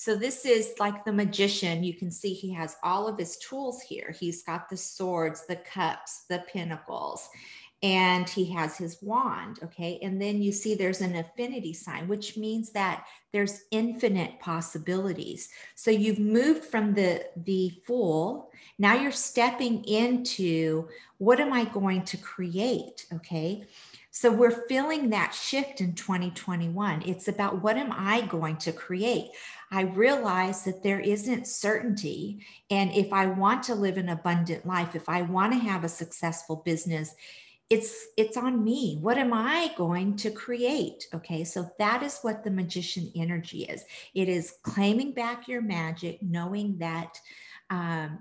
so 0.00 0.14
this 0.14 0.46
is 0.46 0.74
like 0.78 1.04
the 1.04 1.12
magician. 1.12 1.82
You 1.82 1.92
can 1.92 2.12
see 2.12 2.32
he 2.32 2.52
has 2.52 2.76
all 2.84 3.08
of 3.08 3.18
his 3.18 3.36
tools 3.38 3.82
here. 3.82 4.14
He's 4.16 4.44
got 4.44 4.68
the 4.68 4.76
swords, 4.76 5.44
the 5.48 5.56
cups, 5.56 6.24
the 6.28 6.44
pinnacles 6.52 7.28
and 7.82 8.28
he 8.28 8.50
has 8.52 8.76
his 8.76 9.00
wand 9.02 9.60
okay? 9.62 9.98
And 10.02 10.20
then 10.20 10.42
you 10.42 10.50
see 10.52 10.74
there's 10.74 11.00
an 11.00 11.14
infinity 11.14 11.72
sign 11.72 12.08
which 12.08 12.36
means 12.36 12.70
that 12.70 13.06
there's 13.32 13.62
infinite 13.70 14.40
possibilities. 14.40 15.50
So 15.74 15.90
you've 15.90 16.18
moved 16.18 16.64
from 16.64 16.94
the 16.94 17.26
the 17.36 17.70
fool. 17.86 18.50
Now 18.78 18.94
you're 18.94 19.12
stepping 19.12 19.84
into 19.84 20.88
what 21.18 21.40
am 21.40 21.52
i 21.52 21.64
going 21.64 22.04
to 22.04 22.16
create 22.16 23.06
okay? 23.12 23.64
So 24.10 24.32
we're 24.32 24.66
feeling 24.66 25.10
that 25.10 25.32
shift 25.32 25.80
in 25.80 25.94
2021 25.94 27.02
it's 27.02 27.28
about 27.28 27.62
what 27.62 27.76
am 27.76 27.92
i 27.92 28.22
going 28.22 28.56
to 28.58 28.72
create? 28.72 29.30
I 29.70 29.82
realize 29.82 30.64
that 30.64 30.82
there 30.82 31.00
isn't 31.00 31.46
certainty. 31.46 32.40
And 32.70 32.90
if 32.92 33.12
I 33.12 33.26
want 33.26 33.62
to 33.64 33.74
live 33.74 33.98
an 33.98 34.08
abundant 34.08 34.66
life, 34.66 34.94
if 34.94 35.08
I 35.08 35.22
want 35.22 35.52
to 35.52 35.58
have 35.58 35.84
a 35.84 35.88
successful 35.88 36.56
business, 36.64 37.14
it's 37.70 38.08
it's 38.16 38.36
on 38.36 38.64
me. 38.64 38.98
What 39.00 39.18
am 39.18 39.32
i 39.34 39.70
going 39.76 40.16
to 40.16 40.30
create? 40.30 41.06
Okay 41.12 41.44
so 41.44 41.68
that 41.78 42.02
is 42.02 42.18
what 42.22 42.42
the 42.42 42.50
magician 42.50 43.12
energy 43.14 43.64
is. 43.64 43.84
It 44.14 44.28
is 44.28 44.54
claiming 44.62 45.12
back 45.12 45.48
your 45.48 45.60
magic 45.60 46.22
knowing 46.22 46.78
that 46.78 47.20
um, 47.70 48.20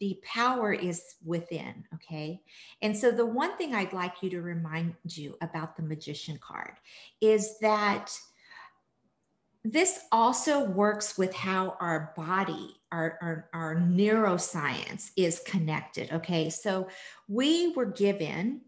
the 0.00 0.18
power 0.24 0.72
is 0.72 1.14
within 1.24 1.84
okay? 1.94 2.42
And 2.80 2.96
so 2.96 3.12
the 3.12 3.26
one 3.26 3.56
thing 3.56 3.72
i'd 3.74 3.92
like 3.92 4.14
you 4.20 4.30
to 4.30 4.42
remind 4.42 4.94
you 5.04 5.36
about 5.40 5.76
the 5.76 5.82
magician 5.84 6.38
card 6.42 6.72
is 7.20 7.58
that 7.60 8.10
this 9.64 10.00
also 10.10 10.64
works 10.64 11.16
with 11.16 11.32
how 11.32 11.76
our 11.78 12.12
body 12.16 12.80
our, 12.90 13.16
our, 13.22 13.48
our 13.54 13.76
neuroscience 13.76 15.10
is 15.16 15.40
connected 15.46 16.10
okay? 16.10 16.50
So 16.50 16.88
we 17.28 17.72
were 17.76 17.86
given 17.86 18.62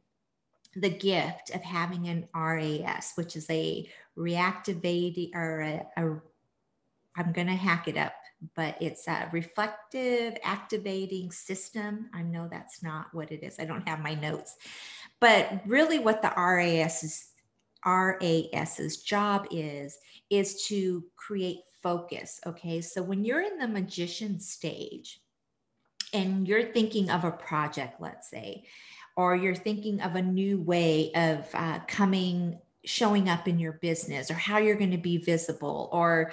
the 0.77 0.91
gift 0.91 1.51
of 1.55 1.63
having 1.63 2.09
an 2.09 2.29
RAS, 2.35 3.13
which 3.17 3.37
is 3.37 3.49
a 3.51 3.89
reactivating 4.17 5.35
or 5.35 5.61
a, 5.61 5.87
a 5.97 6.21
I'm 7.17 7.33
going 7.33 7.47
to 7.47 7.55
hack 7.55 7.87
it 7.87 7.97
up, 7.97 8.15
but 8.57 8.77
it's 8.81 9.07
a 9.07 9.29
reflective 9.33 10.37
activating 10.43 11.31
system. 11.31 12.11
I 12.13 12.23
know 12.23 12.49
that's 12.51 12.83
not 12.83 13.07
what 13.13 13.31
it 13.31 13.45
is. 13.45 13.61
I 13.61 13.65
don't 13.65 13.89
have 13.89 14.01
my 14.01 14.15
notes, 14.15 14.57
but 15.21 15.63
really 15.67 16.01
what 16.01 16.23
the 16.23 16.33
RAS's 16.37 17.29
RAS's 17.87 19.03
job 19.03 19.47
is 19.51 19.99
is 20.31 20.65
to 20.67 21.05
create 21.17 21.61
focus. 21.83 22.41
Okay, 22.47 22.81
so 22.81 23.03
when 23.03 23.25
you're 23.25 23.43
in 23.43 23.59
the 23.59 23.69
magician 23.69 24.41
stage 24.41 25.21
and 26.13 26.49
you're 26.49 26.73
thinking 26.73 27.11
of 27.11 27.25
a 27.25 27.31
project, 27.31 28.01
let's 28.01 28.31
say, 28.31 28.65
or 29.17 29.37
you're 29.37 29.55
thinking 29.55 30.01
of 30.01 30.17
a 30.17 30.23
new 30.23 30.61
way 30.61 31.13
of 31.15 31.49
uh, 31.55 31.81
coming 31.87 32.59
showing 32.85 33.29
up 33.29 33.49
in 33.49 33.59
your 33.59 33.73
business 33.73 34.31
or 34.31 34.35
how 34.35 34.59
you're 34.59 34.77
going 34.77 34.91
to 34.91 34.99
be 34.99 35.17
visible 35.17 35.89
or 35.93 36.33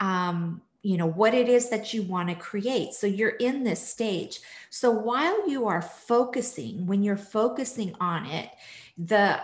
um, 0.00 0.60
you 0.82 0.96
know 0.96 1.06
what 1.06 1.32
it 1.32 1.48
is 1.48 1.70
that 1.70 1.94
you 1.94 2.02
want 2.02 2.28
to 2.28 2.34
create. 2.34 2.92
So 2.92 3.06
you're 3.06 3.30
in 3.30 3.62
this 3.62 3.86
stage. 3.86 4.40
So 4.70 4.90
while 4.90 5.48
you 5.48 5.66
are 5.68 5.82
focusing 5.82 6.86
when 6.86 7.02
you're 7.02 7.16
focusing 7.16 7.94
on 8.00 8.26
it 8.26 8.50
the 8.98 9.40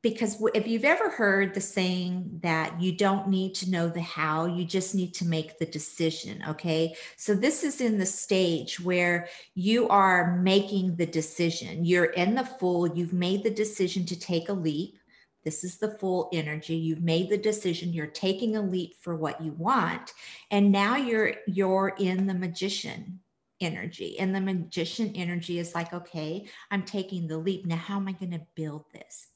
because 0.00 0.40
if 0.54 0.66
you've 0.66 0.84
ever 0.84 1.10
heard 1.10 1.54
the 1.54 1.60
saying 1.60 2.38
that 2.42 2.80
you 2.80 2.92
don't 2.92 3.28
need 3.28 3.54
to 3.56 3.70
know 3.70 3.88
the 3.88 4.00
how, 4.00 4.46
you 4.46 4.64
just 4.64 4.94
need 4.94 5.12
to 5.14 5.26
make 5.26 5.58
the 5.58 5.66
decision. 5.66 6.42
Okay. 6.48 6.94
So 7.16 7.34
this 7.34 7.64
is 7.64 7.80
in 7.80 7.98
the 7.98 8.06
stage 8.06 8.78
where 8.78 9.28
you 9.54 9.88
are 9.88 10.36
making 10.36 10.96
the 10.96 11.06
decision. 11.06 11.84
You're 11.84 12.06
in 12.06 12.36
the 12.36 12.44
fool, 12.44 12.86
you've 12.86 13.12
made 13.12 13.42
the 13.42 13.50
decision 13.50 14.06
to 14.06 14.18
take 14.18 14.48
a 14.48 14.52
leap. 14.52 14.98
This 15.44 15.64
is 15.64 15.78
the 15.78 15.96
fool 15.98 16.28
energy. 16.32 16.76
You've 16.76 17.02
made 17.02 17.28
the 17.28 17.38
decision. 17.38 17.92
You're 17.92 18.06
taking 18.06 18.56
a 18.56 18.62
leap 18.62 18.96
for 19.00 19.16
what 19.16 19.40
you 19.40 19.52
want. 19.52 20.12
And 20.50 20.70
now 20.70 20.96
you're 20.96 21.34
you're 21.46 21.94
in 21.98 22.26
the 22.26 22.34
magician 22.34 23.20
energy. 23.60 24.18
And 24.18 24.34
the 24.34 24.40
magician 24.40 25.12
energy 25.14 25.58
is 25.58 25.74
like, 25.74 25.92
okay, 25.92 26.46
I'm 26.70 26.82
taking 26.84 27.26
the 27.26 27.38
leap. 27.38 27.66
Now, 27.66 27.76
how 27.76 27.96
am 27.96 28.08
I 28.08 28.12
going 28.12 28.32
to 28.32 28.46
build 28.54 28.84
this? 28.92 29.28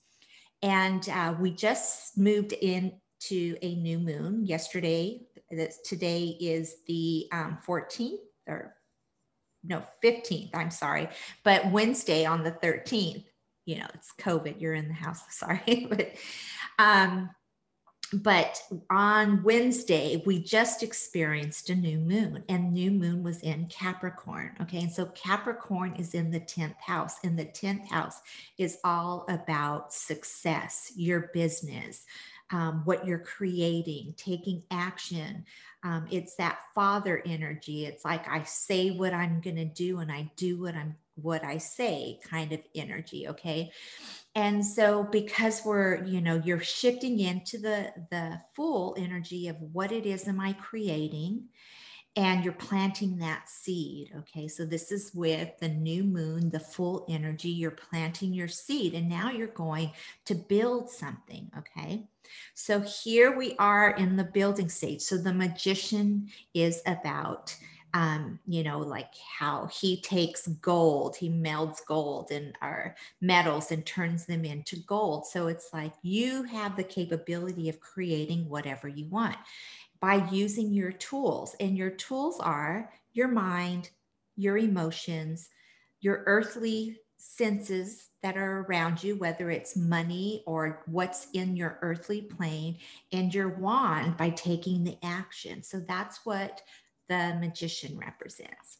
And 0.62 1.09
uh, 1.09 1.35
we 1.38 1.50
just 1.50 2.16
moved 2.16 2.52
into 2.52 3.57
a 3.62 3.75
new 3.75 3.99
moon 3.99 4.47
yesterday. 4.47 5.23
Today 5.85 6.37
is 6.40 6.76
the 6.87 7.26
um, 7.33 7.59
14th 7.66 8.19
or 8.47 8.75
no, 9.64 9.85
15th, 10.02 10.50
I'm 10.54 10.71
sorry. 10.71 11.09
But 11.45 11.71
Wednesday 11.71 12.25
on 12.25 12.42
the 12.42 12.52
13th, 12.52 13.25
you 13.64 13.78
know, 13.78 13.87
it's 13.95 14.12
COVID, 14.21 14.61
you're 14.61 14.75
in 14.75 14.88
the 14.88 14.95
house, 14.95 15.23
sorry. 15.31 15.87
but 15.88 16.14
um, 16.78 17.31
but 18.12 18.62
on 18.90 19.42
Wednesday, 19.42 20.23
we 20.26 20.38
just 20.38 20.83
experienced 20.83 21.71
a 21.71 21.75
new 21.75 21.99
moon, 21.99 22.45
and 22.49 22.73
new 22.73 22.90
moon 22.90 23.23
was 23.23 23.40
in 23.40 23.66
Capricorn. 23.66 24.54
Okay. 24.61 24.81
And 24.81 24.92
so 24.92 25.07
Capricorn 25.07 25.95
is 25.97 26.14
in 26.14 26.31
the 26.31 26.40
10th 26.40 26.81
house, 26.81 27.16
and 27.25 27.38
the 27.38 27.47
10th 27.47 27.88
house 27.88 28.21
is 28.59 28.78
all 28.85 29.25
about 29.28 29.95
success, 29.95 30.92
your 30.95 31.31
business, 31.33 32.04
um, 32.50 32.83
what 32.85 33.07
you're 33.07 33.19
creating, 33.19 34.14
taking 34.19 34.62
action. 34.71 35.47
Um, 35.83 36.07
it's 36.11 36.35
that 36.37 36.61
father 36.75 37.23
energy. 37.25 37.87
It's 37.87 38.04
like 38.04 38.28
I 38.28 38.42
say 38.42 38.90
what 38.90 39.14
I'm 39.14 39.40
going 39.40 39.57
to 39.57 39.64
do, 39.64 40.00
and 40.00 40.12
I 40.12 40.31
do 40.37 40.61
what 40.61 40.75
I'm 40.75 40.97
what 41.16 41.45
I 41.45 41.59
say 41.59 42.19
kind 42.28 42.52
of 42.52 42.61
energy. 42.75 43.28
Okay? 43.28 43.71
And 44.35 44.64
so 44.64 45.04
because 45.04 45.62
we're 45.64 46.04
you 46.04 46.21
know 46.21 46.40
you're 46.45 46.61
shifting 46.61 47.21
into 47.21 47.59
the 47.59 47.92
the 48.11 48.40
fool 48.54 48.95
energy 48.99 49.49
of 49.49 49.57
what 49.73 49.92
it 49.92 50.07
is 50.07 50.26
am 50.26 50.40
i 50.40 50.54
creating 50.54 51.45
and 52.16 52.45
you're 52.45 52.52
planting 52.54 53.19
that 53.19 53.49
seed 53.49 54.11
okay? 54.16 54.49
So 54.49 54.64
this 54.64 54.90
is 54.90 55.12
with 55.14 55.50
the 55.59 55.69
new 55.69 56.02
moon 56.02 56.49
the 56.49 56.61
fool 56.61 57.04
energy 57.11 57.50
you're 57.50 57.71
planting 57.71 58.33
your 58.33 58.49
seed 58.49 58.95
and 58.95 59.09
now 59.09 59.31
you're 59.31 59.49
going 59.49 59.90
to 60.25 60.35
build 60.35 60.88
something 60.88 61.50
okay? 61.59 62.07
So 62.54 62.81
here 62.81 63.37
we 63.37 63.54
are 63.59 63.90
in 63.90 64.16
the 64.16 64.25
building 64.25 64.69
stage. 64.69 65.02
So 65.02 65.19
the 65.19 65.35
magician 65.35 66.28
is 66.54 66.81
about 66.87 67.54
um, 67.94 68.38
you 68.46 68.62
know, 68.62 68.78
like 68.78 69.12
how 69.38 69.66
he 69.66 70.00
takes 70.00 70.46
gold, 70.46 71.16
he 71.16 71.28
melds 71.28 71.84
gold 71.84 72.30
and 72.30 72.56
our 72.62 72.96
metals 73.20 73.70
and 73.70 73.84
turns 73.84 74.25
them 74.25 74.44
into 74.44 74.76
gold. 74.87 75.26
So 75.26 75.49
it's 75.49 75.70
like 75.72 75.92
you 76.02 76.42
have 76.44 76.76
the 76.76 76.84
capability 76.84 77.68
of 77.68 77.80
creating 77.80 78.49
whatever 78.49 78.88
you 78.88 79.06
want 79.08 79.37
by 80.00 80.26
using 80.30 80.72
your 80.72 80.92
tools. 80.92 81.54
And 81.61 81.76
your 81.76 81.90
tools 81.90 82.40
are 82.40 82.90
your 83.12 83.28
mind, 83.28 83.90
your 84.37 84.56
emotions, 84.56 85.50
your 86.00 86.25
earthly 86.26 86.99
senses 87.18 88.08
that 88.22 88.37
are 88.37 88.61
around 88.62 89.02
you, 89.02 89.16
whether 89.16 89.50
it's 89.50 89.76
money 89.76 90.42
or 90.46 90.82
what's 90.87 91.28
in 91.34 91.56
your 91.56 91.78
earthly 91.82 92.22
plane, 92.22 92.78
and 93.12 93.34
your 93.34 93.50
wand 93.50 94.16
by 94.16 94.30
taking 94.30 94.82
the 94.82 94.99
action. 95.02 95.62
So 95.62 95.80
that's 95.80 96.25
what 96.25 96.62
the 97.09 97.37
magician 97.40 97.98
represents. 97.98 98.79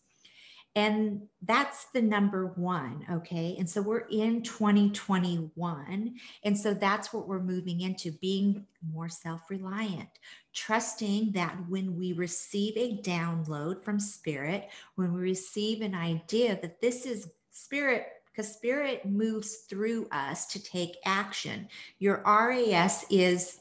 And 0.75 1.23
that's 1.43 1.87
the 1.93 2.01
number 2.01 2.47
one. 2.47 3.05
Okay. 3.11 3.57
And 3.59 3.69
so 3.69 3.83
we're 3.83 4.07
in 4.11 4.43
2021. 4.43 6.15
And 6.45 6.59
so 6.59 6.73
that's 6.73 7.13
what 7.13 7.29
we're 7.29 7.43
moving 7.43 7.83
into 7.83 8.13
being 8.13 8.65
more 8.91 9.11
self 9.11 9.51
reliant, 9.51 10.09
trusting 10.55 11.33
that 11.33 11.57
when 11.69 11.99
we 11.99 12.15
receive 12.15 12.75
a 12.77 12.97
download 13.03 13.85
from 13.85 14.01
spirit, 14.01 14.71
when 14.95 15.13
we 15.13 15.21
receive 15.21 15.83
an 15.83 15.95
idea 15.95 16.59
that 16.63 16.81
this 16.81 17.05
is 17.05 17.29
spirit 17.51 18.07
because 18.33 18.51
spirit 18.51 19.05
moves 19.05 19.67
through 19.69 20.09
us 20.11 20.47
to 20.47 20.63
take 20.63 20.97
action. 21.05 21.69
Your 21.99 22.23
RAS 22.25 23.05
is 23.11 23.59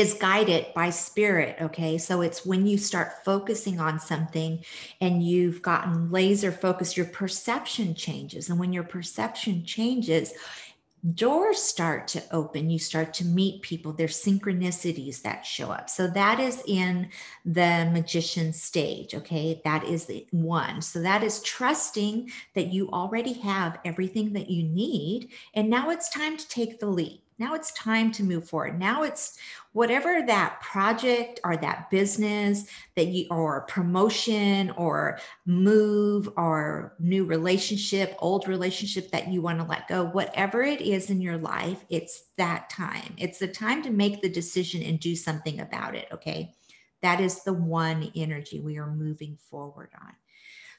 is 0.00 0.14
guided 0.14 0.74
by 0.74 0.90
spirit 0.90 1.56
okay? 1.60 1.98
So 1.98 2.22
it's 2.22 2.44
when 2.44 2.66
you 2.66 2.78
start 2.78 3.24
focusing 3.24 3.78
on 3.78 4.00
something 4.00 4.64
and 5.00 5.22
you've 5.22 5.62
gotten 5.62 6.10
laser 6.10 6.50
focused 6.50 6.96
your 6.96 7.06
perception 7.06 7.94
changes. 7.94 8.50
And 8.50 8.58
when 8.58 8.72
your 8.72 8.84
perception 8.84 9.64
changes 9.64 10.32
doors 11.14 11.62
start 11.62 12.06
to 12.08 12.22
open. 12.30 12.68
You 12.68 12.78
start 12.78 13.14
to 13.14 13.24
meet 13.24 13.62
people. 13.62 13.92
There's 13.92 14.22
synchronicities 14.22 15.22
that 15.22 15.46
show 15.46 15.70
up. 15.70 15.88
So 15.88 16.06
that 16.08 16.40
is 16.40 16.62
in 16.66 17.08
the 17.44 17.88
magician 17.92 18.52
stage 18.52 19.14
okay? 19.14 19.60
That 19.64 19.84
is 19.84 20.04
the 20.04 20.26
one. 20.30 20.82
So 20.82 21.00
that 21.00 21.22
is 21.22 21.42
trusting 21.42 22.30
that 22.54 22.72
you 22.72 22.90
already 22.90 23.32
have 23.34 23.78
everything 23.84 24.32
that 24.34 24.50
you 24.50 24.62
need. 24.62 25.30
And 25.54 25.70
now 25.70 25.90
it's 25.90 26.10
time 26.10 26.36
to 26.36 26.48
take 26.48 26.78
the 26.80 26.86
leap 26.86 27.22
now 27.40 27.54
it's 27.54 27.72
time 27.72 28.12
to 28.12 28.22
move 28.22 28.48
forward. 28.48 28.78
Now 28.78 29.02
it's 29.02 29.38
whatever 29.72 30.22
that 30.26 30.60
project 30.60 31.40
or 31.42 31.56
that 31.56 31.90
business 31.90 32.66
that 32.96 33.06
you 33.06 33.26
or 33.30 33.62
promotion 33.62 34.70
or 34.72 35.18
move 35.46 36.28
or 36.36 36.94
new 37.00 37.24
relationship, 37.24 38.14
old 38.18 38.46
relationship 38.46 39.10
that 39.10 39.28
you 39.28 39.40
want 39.40 39.58
to 39.58 39.64
let 39.64 39.88
go, 39.88 40.04
whatever 40.04 40.62
it 40.62 40.82
is 40.82 41.08
in 41.08 41.22
your 41.22 41.38
life, 41.38 41.84
it's 41.88 42.24
that 42.36 42.68
time. 42.68 43.14
It's 43.16 43.38
the 43.38 43.48
time 43.48 43.82
to 43.84 43.90
make 43.90 44.20
the 44.20 44.28
decision 44.28 44.82
and 44.82 45.00
do 45.00 45.16
something 45.16 45.60
about 45.60 45.94
it. 45.94 46.08
Okay. 46.12 46.54
That 47.02 47.20
is 47.20 47.42
the 47.42 47.54
one 47.54 48.12
energy 48.14 48.60
we 48.60 48.76
are 48.76 48.90
moving 48.90 49.38
forward 49.48 49.90
on. 50.02 50.12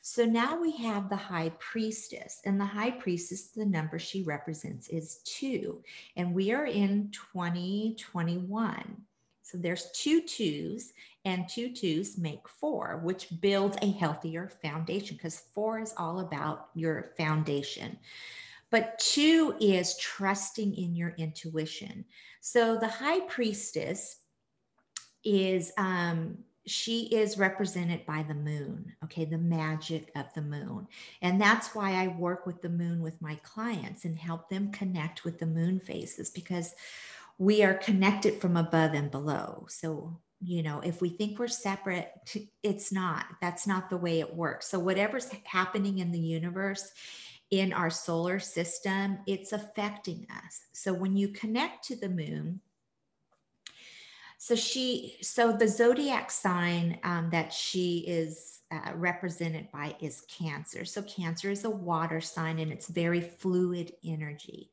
So 0.01 0.25
now 0.25 0.59
we 0.59 0.71
have 0.77 1.09
the 1.09 1.15
high 1.15 1.49
priestess, 1.59 2.41
and 2.45 2.59
the 2.59 2.65
high 2.65 2.89
priestess, 2.89 3.49
the 3.49 3.65
number 3.65 3.99
she 3.99 4.23
represents 4.23 4.89
is 4.89 5.17
two, 5.25 5.83
and 6.15 6.33
we 6.33 6.51
are 6.51 6.65
in 6.65 7.11
2021. 7.11 8.97
So 9.43 9.57
there's 9.59 9.91
two 9.91 10.21
twos, 10.21 10.93
and 11.23 11.47
two 11.47 11.71
twos 11.71 12.17
make 12.17 12.47
four, 12.47 12.99
which 13.03 13.27
builds 13.41 13.77
a 13.81 13.91
healthier 13.91 14.47
foundation 14.47 15.17
because 15.17 15.43
four 15.53 15.79
is 15.79 15.93
all 15.97 16.21
about 16.21 16.69
your 16.73 17.11
foundation. 17.15 17.99
But 18.71 18.97
two 18.97 19.55
is 19.59 19.97
trusting 19.97 20.73
in 20.73 20.95
your 20.95 21.13
intuition. 21.17 22.05
So 22.39 22.77
the 22.77 22.87
high 22.87 23.19
priestess 23.21 24.17
is 25.23 25.71
um, 25.77 26.39
she 26.67 27.05
is 27.05 27.37
represented 27.37 28.05
by 28.05 28.23
the 28.23 28.35
moon, 28.35 28.93
okay, 29.03 29.25
the 29.25 29.37
magic 29.37 30.11
of 30.15 30.31
the 30.35 30.41
moon. 30.41 30.87
And 31.21 31.41
that's 31.41 31.73
why 31.73 31.93
I 31.93 32.07
work 32.09 32.45
with 32.45 32.61
the 32.61 32.69
moon 32.69 33.01
with 33.01 33.21
my 33.21 33.35
clients 33.43 34.05
and 34.05 34.17
help 34.17 34.49
them 34.49 34.71
connect 34.71 35.23
with 35.23 35.39
the 35.39 35.47
moon 35.47 35.79
phases 35.79 36.29
because 36.29 36.73
we 37.39 37.63
are 37.63 37.73
connected 37.73 38.39
from 38.39 38.57
above 38.57 38.93
and 38.93 39.09
below. 39.09 39.65
So, 39.69 40.19
you 40.43 40.61
know, 40.61 40.81
if 40.81 41.01
we 41.01 41.09
think 41.09 41.39
we're 41.39 41.47
separate, 41.47 42.11
it's 42.61 42.91
not. 42.91 43.25
That's 43.41 43.65
not 43.65 43.89
the 43.89 43.97
way 43.97 44.19
it 44.19 44.35
works. 44.35 44.67
So, 44.67 44.77
whatever's 44.77 45.29
happening 45.43 45.99
in 45.99 46.11
the 46.11 46.19
universe, 46.19 46.91
in 47.49 47.73
our 47.73 47.89
solar 47.89 48.39
system, 48.39 49.19
it's 49.25 49.53
affecting 49.53 50.27
us. 50.45 50.61
So, 50.73 50.93
when 50.93 51.15
you 51.15 51.29
connect 51.29 51.85
to 51.85 51.95
the 51.95 52.09
moon, 52.09 52.61
so 54.43 54.55
she, 54.55 55.17
so 55.21 55.51
the 55.51 55.67
zodiac 55.67 56.31
sign 56.31 56.97
um, 57.03 57.29
that 57.29 57.53
she 57.53 57.99
is 58.07 58.61
uh, 58.71 58.93
represented 58.95 59.67
by 59.71 59.95
is 59.99 60.23
Cancer. 60.35 60.83
So 60.83 61.03
Cancer 61.03 61.51
is 61.51 61.63
a 61.63 61.69
water 61.69 62.19
sign 62.19 62.57
and 62.57 62.71
it's 62.71 62.87
very 62.87 63.21
fluid 63.21 63.93
energy. 64.03 64.71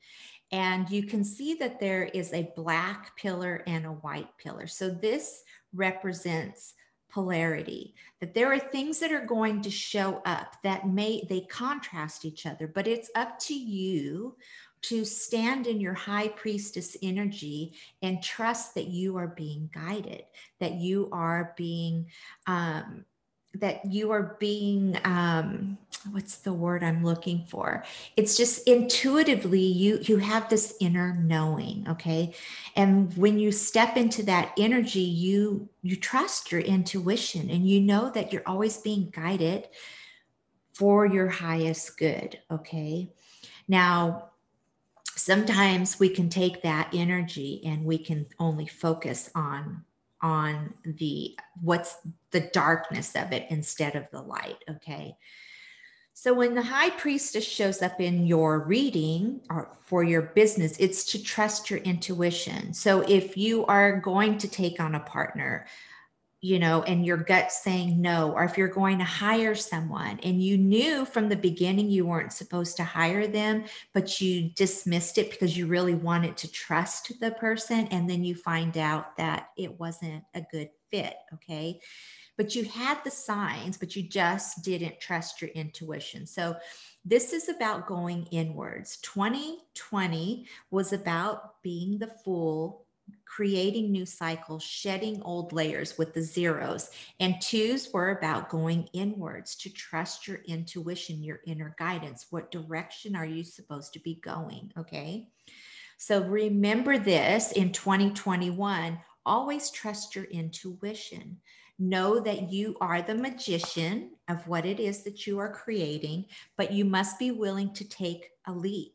And 0.52 0.88
you 0.88 1.02
can 1.02 1.22
see 1.22 1.52
that 1.56 1.80
there 1.80 2.04
is 2.04 2.32
a 2.32 2.50
black 2.56 3.14
pillar 3.18 3.62
and 3.66 3.84
a 3.84 3.90
white 3.90 4.30
pillar. 4.38 4.68
So 4.68 4.88
this 4.88 5.42
represents 5.74 6.72
polarity 7.10 7.94
that 8.20 8.34
there 8.34 8.52
are 8.52 8.58
things 8.58 8.98
that 9.00 9.12
are 9.12 9.24
going 9.24 9.62
to 9.62 9.70
show 9.70 10.22
up 10.26 10.56
that 10.62 10.86
may 10.86 11.24
they 11.28 11.40
contrast 11.40 12.26
each 12.26 12.44
other 12.44 12.66
but 12.66 12.86
it's 12.86 13.10
up 13.14 13.38
to 13.38 13.54
you 13.54 14.36
to 14.82 15.04
stand 15.04 15.66
in 15.66 15.80
your 15.80 15.94
high 15.94 16.28
priestess 16.28 16.96
energy 17.02 17.74
and 18.02 18.22
trust 18.22 18.74
that 18.74 18.88
you 18.88 19.16
are 19.16 19.28
being 19.28 19.68
guided, 19.74 20.24
that 20.60 20.74
you 20.74 21.08
are 21.12 21.54
being, 21.56 22.06
um, 22.46 23.04
that 23.54 23.84
you 23.84 24.10
are 24.10 24.36
being, 24.38 24.98
um, 25.04 25.78
what's 26.12 26.38
the 26.38 26.52
word 26.52 26.82
i'm 26.82 27.04
looking 27.04 27.44
for? 27.48 27.84
It's 28.16 28.36
just 28.36 28.66
intuitively 28.68 29.60
you 29.60 29.98
you 30.02 30.18
have 30.18 30.48
this 30.48 30.76
inner 30.80 31.14
knowing 31.14 31.86
okay? 31.88 32.34
And 32.76 33.14
when 33.16 33.38
you 33.38 33.52
step 33.52 33.96
into 33.96 34.22
that 34.24 34.52
energy 34.58 35.00
you 35.00 35.68
you 35.82 35.96
trust 35.96 36.52
your 36.52 36.60
intuition 36.60 37.50
and 37.50 37.68
you 37.68 37.80
know 37.80 38.10
that 38.10 38.32
you're 38.32 38.46
always 38.46 38.78
being 38.78 39.10
guided 39.10 39.68
for 40.72 41.06
your 41.06 41.28
highest 41.28 41.98
good 41.98 42.38
okay? 42.50 43.10
Now 43.66 44.30
sometimes 45.18 45.98
we 45.98 46.08
can 46.08 46.28
take 46.28 46.62
that 46.62 46.88
energy 46.92 47.62
and 47.64 47.84
we 47.84 47.98
can 47.98 48.26
only 48.38 48.66
focus 48.66 49.30
on 49.34 49.84
on 50.20 50.74
the 50.84 51.38
what's 51.62 51.96
the 52.32 52.40
darkness 52.52 53.14
of 53.14 53.32
it 53.32 53.46
instead 53.50 53.94
of 53.94 54.04
the 54.10 54.20
light 54.20 54.56
okay 54.68 55.16
so 56.20 56.34
when 56.34 56.56
the 56.56 56.62
high 56.62 56.90
priestess 56.90 57.44
shows 57.44 57.80
up 57.80 58.00
in 58.00 58.26
your 58.26 58.64
reading 58.64 59.40
or 59.50 59.78
for 59.84 60.02
your 60.02 60.22
business, 60.22 60.76
it's 60.80 61.04
to 61.12 61.22
trust 61.22 61.70
your 61.70 61.78
intuition. 61.78 62.74
So 62.74 63.02
if 63.02 63.36
you 63.36 63.64
are 63.66 64.00
going 64.00 64.36
to 64.38 64.48
take 64.48 64.80
on 64.80 64.96
a 64.96 65.00
partner, 65.00 65.68
you 66.40 66.58
know, 66.58 66.82
and 66.82 67.04
your 67.04 67.16
gut 67.16 67.50
saying 67.50 68.00
no, 68.00 68.32
or 68.32 68.44
if 68.44 68.56
you're 68.56 68.68
going 68.68 68.98
to 68.98 69.04
hire 69.04 69.54
someone 69.54 70.20
and 70.22 70.42
you 70.42 70.56
knew 70.56 71.04
from 71.04 71.28
the 71.28 71.36
beginning 71.36 71.90
you 71.90 72.06
weren't 72.06 72.32
supposed 72.32 72.76
to 72.76 72.84
hire 72.84 73.26
them, 73.26 73.64
but 73.92 74.20
you 74.20 74.50
dismissed 74.50 75.18
it 75.18 75.30
because 75.30 75.56
you 75.56 75.66
really 75.66 75.94
wanted 75.94 76.36
to 76.36 76.50
trust 76.50 77.18
the 77.20 77.32
person, 77.32 77.88
and 77.88 78.08
then 78.08 78.24
you 78.24 78.34
find 78.34 78.78
out 78.78 79.16
that 79.16 79.50
it 79.56 79.78
wasn't 79.80 80.22
a 80.34 80.42
good 80.52 80.70
fit. 80.90 81.16
Okay 81.34 81.80
but 82.38 82.54
you 82.54 82.64
had 82.64 83.02
the 83.02 83.10
signs, 83.10 83.76
but 83.76 83.96
you 83.96 84.04
just 84.04 84.62
didn't 84.64 85.00
trust 85.00 85.42
your 85.42 85.50
intuition. 85.50 86.24
So 86.24 86.56
this 87.04 87.32
is 87.32 87.48
about 87.48 87.88
going 87.88 88.26
inwards. 88.30 88.98
2020 88.98 90.46
was 90.70 90.92
about 90.92 91.60
being 91.62 91.98
the 91.98 92.12
fool, 92.24 92.86
creating 93.24 93.92
new 93.92 94.04
cycles, 94.06 94.62
shedding 94.62 95.22
old 95.22 95.52
layers 95.52 95.96
with 95.96 96.14
the 96.14 96.22
zeros. 96.22 96.90
And 97.20 97.40
twos 97.40 97.92
were 97.92 98.10
about 98.10 98.48
going 98.48 98.88
inwards 98.92 99.54
to 99.56 99.70
trust 99.70 100.26
your 100.26 100.38
intuition, 100.46 101.22
your 101.22 101.40
inner 101.46 101.74
guidance. 101.78 102.26
What 102.30 102.50
direction 102.50 103.14
are 103.14 103.26
you 103.26 103.44
supposed 103.44 103.92
to 103.92 104.00
be 104.00 104.16
going? 104.16 104.72
Okay. 104.76 105.28
So 105.98 106.22
remember 106.22 106.98
this 106.98 107.52
in 107.52 107.72
2021 107.72 108.98
always 109.28 109.70
trust 109.70 110.16
your 110.16 110.24
intuition. 110.24 111.36
Know 111.78 112.18
that 112.18 112.50
you 112.50 112.76
are 112.80 113.02
the 113.02 113.14
magician 113.14 114.12
of 114.28 114.48
what 114.48 114.66
it 114.66 114.80
is 114.80 115.04
that 115.04 115.26
you 115.26 115.38
are 115.38 115.52
creating, 115.52 116.24
but 116.56 116.72
you 116.72 116.84
must 116.84 117.18
be 117.18 117.30
willing 117.30 117.72
to 117.74 117.88
take 117.88 118.30
a 118.46 118.52
leap. 118.52 118.94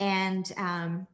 And 0.00 0.50
um, 0.56 1.06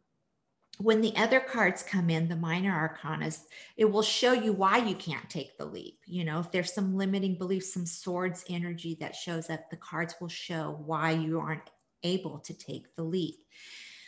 when 0.82 1.00
the 1.00 1.14
other 1.16 1.40
cards 1.40 1.82
come 1.82 2.10
in, 2.10 2.28
the 2.28 2.36
minor 2.36 2.72
arcanas, 2.72 3.44
it 3.76 3.84
will 3.84 4.02
show 4.02 4.32
you 4.32 4.52
why 4.52 4.78
you 4.78 4.94
can't 4.94 5.28
take 5.30 5.56
the 5.56 5.64
leap. 5.64 5.98
You 6.06 6.24
know, 6.24 6.40
if 6.40 6.50
there's 6.50 6.72
some 6.72 6.96
limiting 6.96 7.36
beliefs, 7.36 7.72
some 7.72 7.86
swords 7.86 8.44
energy 8.48 8.96
that 9.00 9.14
shows 9.14 9.48
up, 9.50 9.70
the 9.70 9.76
cards 9.76 10.14
will 10.20 10.28
show 10.28 10.80
why 10.84 11.12
you 11.12 11.38
aren't 11.38 11.70
able 12.02 12.38
to 12.40 12.54
take 12.54 12.94
the 12.96 13.02
leap. 13.02 13.36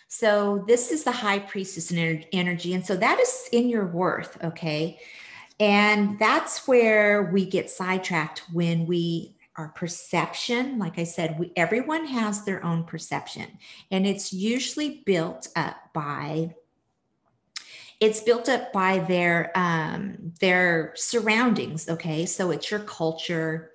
So 0.08 0.64
this 0.66 0.90
is 0.90 1.04
the 1.04 1.12
high 1.12 1.38
priestess 1.38 1.92
energy. 1.92 2.74
And 2.74 2.84
so 2.84 2.96
that 2.96 3.20
is 3.20 3.48
in 3.52 3.68
your 3.68 3.86
worth. 3.86 4.42
Okay. 4.42 4.98
And 5.60 6.18
that's 6.18 6.66
where 6.66 7.30
we 7.32 7.46
get 7.46 7.70
sidetracked 7.70 8.42
when 8.52 8.86
we 8.86 9.36
our 9.56 9.68
perception 9.68 10.80
like 10.80 10.98
i 10.98 11.04
said 11.04 11.38
we, 11.38 11.52
everyone 11.54 12.04
has 12.04 12.44
their 12.44 12.64
own 12.64 12.82
perception 12.82 13.46
and 13.92 14.04
it's 14.04 14.32
usually 14.32 15.04
built 15.06 15.46
up 15.54 15.76
by 15.92 16.52
it's 18.00 18.20
built 18.20 18.48
up 18.48 18.72
by 18.72 18.98
their 19.00 19.50
um, 19.54 20.32
their 20.40 20.92
surroundings 20.96 21.88
okay 21.88 22.26
so 22.26 22.50
it's 22.50 22.70
your 22.70 22.80
culture 22.80 23.72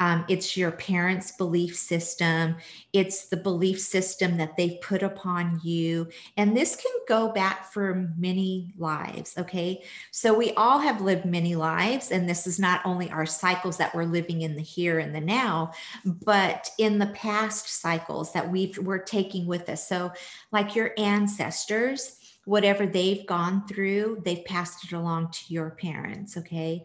um, 0.00 0.24
it's 0.28 0.56
your 0.56 0.72
parents' 0.72 1.32
belief 1.32 1.76
system. 1.76 2.56
It's 2.94 3.28
the 3.28 3.36
belief 3.36 3.78
system 3.78 4.38
that 4.38 4.56
they've 4.56 4.80
put 4.80 5.02
upon 5.02 5.60
you. 5.62 6.08
And 6.38 6.56
this 6.56 6.74
can 6.74 6.90
go 7.06 7.30
back 7.30 7.70
for 7.70 8.10
many 8.16 8.72
lives. 8.78 9.34
Okay. 9.36 9.84
So 10.10 10.32
we 10.32 10.52
all 10.52 10.78
have 10.78 11.02
lived 11.02 11.26
many 11.26 11.54
lives. 11.54 12.10
And 12.10 12.26
this 12.26 12.46
is 12.46 12.58
not 12.58 12.80
only 12.86 13.10
our 13.10 13.26
cycles 13.26 13.76
that 13.76 13.94
we're 13.94 14.04
living 14.04 14.40
in 14.40 14.56
the 14.56 14.62
here 14.62 14.98
and 14.98 15.14
the 15.14 15.20
now, 15.20 15.72
but 16.06 16.70
in 16.78 16.98
the 16.98 17.08
past 17.08 17.68
cycles 17.68 18.32
that 18.32 18.50
we've, 18.50 18.78
we're 18.78 18.98
taking 18.98 19.44
with 19.44 19.68
us. 19.68 19.86
So, 19.86 20.12
like 20.50 20.74
your 20.74 20.92
ancestors, 20.96 22.16
whatever 22.50 22.84
they've 22.84 23.26
gone 23.26 23.64
through, 23.68 24.20
they've 24.24 24.44
passed 24.44 24.82
it 24.82 24.92
along 24.92 25.30
to 25.30 25.54
your 25.54 25.70
parents. 25.70 26.36
Okay. 26.36 26.82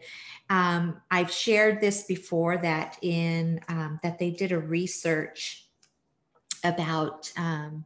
Um, 0.48 1.00
I've 1.10 1.32
shared 1.32 1.80
this 1.80 2.04
before 2.04 2.56
that 2.58 2.96
in 3.02 3.58
um, 3.66 3.98
that 4.04 4.20
they 4.20 4.30
did 4.30 4.52
a 4.52 4.60
research 4.60 5.66
about 6.62 7.32
um, 7.36 7.84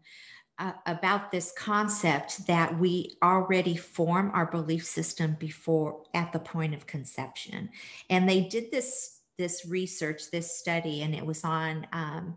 uh, 0.59 0.73
about 0.85 1.31
this 1.33 1.55
concept 1.57 2.47
that 2.47 2.79
we 2.79 3.17
already 3.23 3.77
form 3.77 4.31
our 4.35 4.45
belief 4.45 4.85
system 4.85 5.35
before 5.41 6.03
at 6.13 6.35
the 6.35 6.39
point 6.39 6.75
of 6.75 6.87
conception, 6.87 7.71
and 8.11 8.29
they 8.29 8.43
did 8.43 8.71
this 8.71 9.21
this 9.39 9.65
research, 9.65 10.31
this 10.31 10.55
study, 10.55 11.01
and 11.01 11.15
it 11.15 11.25
was 11.25 11.45
on 11.45 11.87
um, 11.95 12.35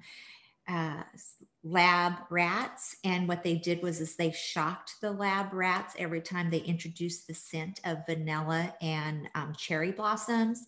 uh, 0.70 1.04
lab 1.64 2.14
rats 2.30 2.98
and 3.04 3.28
what 3.28 3.44
they 3.44 3.56
did 3.56 3.82
was 3.82 4.02
is 4.02 4.16
they 4.16 4.32
shocked 4.32 4.96
the 5.02 5.12
lab 5.12 5.54
rats 5.54 5.96
every 5.98 6.22
time 6.22 6.50
they 6.50 6.60
introduced 6.60 7.28
the 7.28 7.34
scent 7.34 7.80
of 7.86 8.06
vanilla 8.06 8.74
and 8.82 9.30
um, 9.36 9.54
cherry 9.58 9.92
blossoms. 9.92 10.66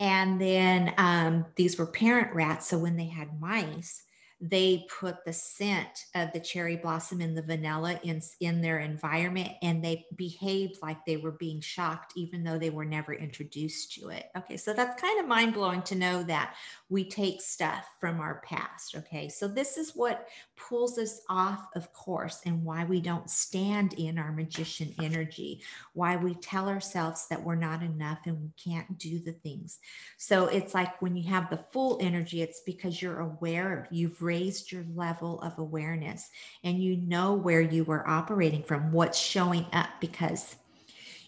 And 0.00 0.40
then 0.40 0.92
um, 0.98 1.46
these 1.54 1.78
were 1.78 1.86
parent 1.86 2.34
rats 2.34 2.68
so 2.68 2.78
when 2.78 2.96
they 2.96 3.06
had 3.06 3.40
mice 3.40 4.05
they 4.40 4.86
put 5.00 5.24
the 5.24 5.32
scent 5.32 6.04
of 6.14 6.30
the 6.32 6.40
cherry 6.40 6.76
blossom 6.76 7.22
and 7.22 7.34
the 7.34 7.42
vanilla 7.42 7.98
in, 8.02 8.20
in 8.40 8.60
their 8.60 8.80
environment 8.80 9.50
and 9.62 9.82
they 9.82 10.04
behaved 10.14 10.76
like 10.82 11.02
they 11.06 11.16
were 11.16 11.32
being 11.32 11.58
shocked 11.58 12.12
even 12.16 12.44
though 12.44 12.58
they 12.58 12.68
were 12.68 12.84
never 12.84 13.14
introduced 13.14 13.94
to 13.94 14.10
it. 14.10 14.26
Okay 14.36 14.58
so 14.58 14.74
that's 14.74 15.00
kind 15.00 15.18
of 15.18 15.26
mind-blowing 15.26 15.80
to 15.80 15.94
know 15.94 16.22
that 16.22 16.54
we 16.90 17.08
take 17.08 17.40
stuff 17.40 17.88
from 17.98 18.20
our 18.20 18.42
past 18.44 18.94
okay? 18.94 19.30
So 19.30 19.48
this 19.48 19.78
is 19.78 19.96
what 19.96 20.28
pulls 20.54 20.98
us 20.98 21.22
off 21.30 21.68
of 21.74 21.90
course 21.94 22.42
and 22.44 22.62
why 22.62 22.84
we 22.84 23.00
don't 23.00 23.30
stand 23.30 23.94
in 23.94 24.18
our 24.18 24.32
magician 24.32 24.94
energy 25.00 25.62
why 25.94 26.16
we 26.16 26.34
tell 26.34 26.68
ourselves 26.68 27.26
that 27.28 27.42
we're 27.42 27.54
not 27.54 27.82
enough 27.82 28.18
and 28.26 28.38
we 28.38 28.50
can't 28.62 28.98
do 28.98 29.18
the 29.18 29.32
things. 29.32 29.78
So 30.18 30.46
it's 30.46 30.74
like 30.74 31.00
when 31.00 31.16
you 31.16 31.30
have 31.30 31.48
the 31.48 31.64
fool 31.72 31.96
energy 32.02 32.42
it's 32.42 32.60
because 32.60 33.00
you're 33.00 33.20
aware 33.20 33.78
of 33.78 33.86
you've 33.90 34.25
raised 34.26 34.72
your 34.72 34.84
level 34.94 35.40
of 35.40 35.56
awareness 35.58 36.28
and 36.64 36.82
you 36.82 36.96
know 36.96 37.32
where 37.32 37.60
you 37.60 37.84
were 37.84 38.06
operating 38.08 38.64
from, 38.64 38.90
what's 38.90 39.18
showing 39.18 39.64
up 39.72 39.88
because 40.00 40.56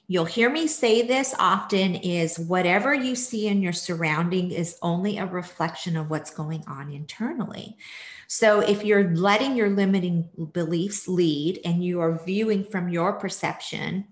you'll 0.08 0.24
hear 0.24 0.50
me 0.50 0.66
say 0.66 1.02
this 1.02 1.34
often 1.38 1.94
is 1.94 2.38
whatever 2.38 2.92
you 2.92 3.14
see 3.14 3.46
in 3.46 3.62
your 3.62 3.72
surrounding 3.72 4.50
is 4.50 4.76
only 4.82 5.18
a 5.18 5.26
reflection 5.26 5.96
of 5.96 6.10
what's 6.10 6.30
going 6.30 6.64
on 6.66 6.90
internally. 6.90 7.76
So 8.26 8.60
if 8.60 8.84
you're 8.84 9.14
letting 9.14 9.54
your 9.54 9.70
limiting 9.70 10.28
beliefs 10.52 11.06
lead 11.06 11.60
and 11.64 11.84
you 11.84 12.00
are 12.00 12.24
viewing 12.24 12.64
from 12.64 12.88
your 12.88 13.12
perception, 13.14 14.06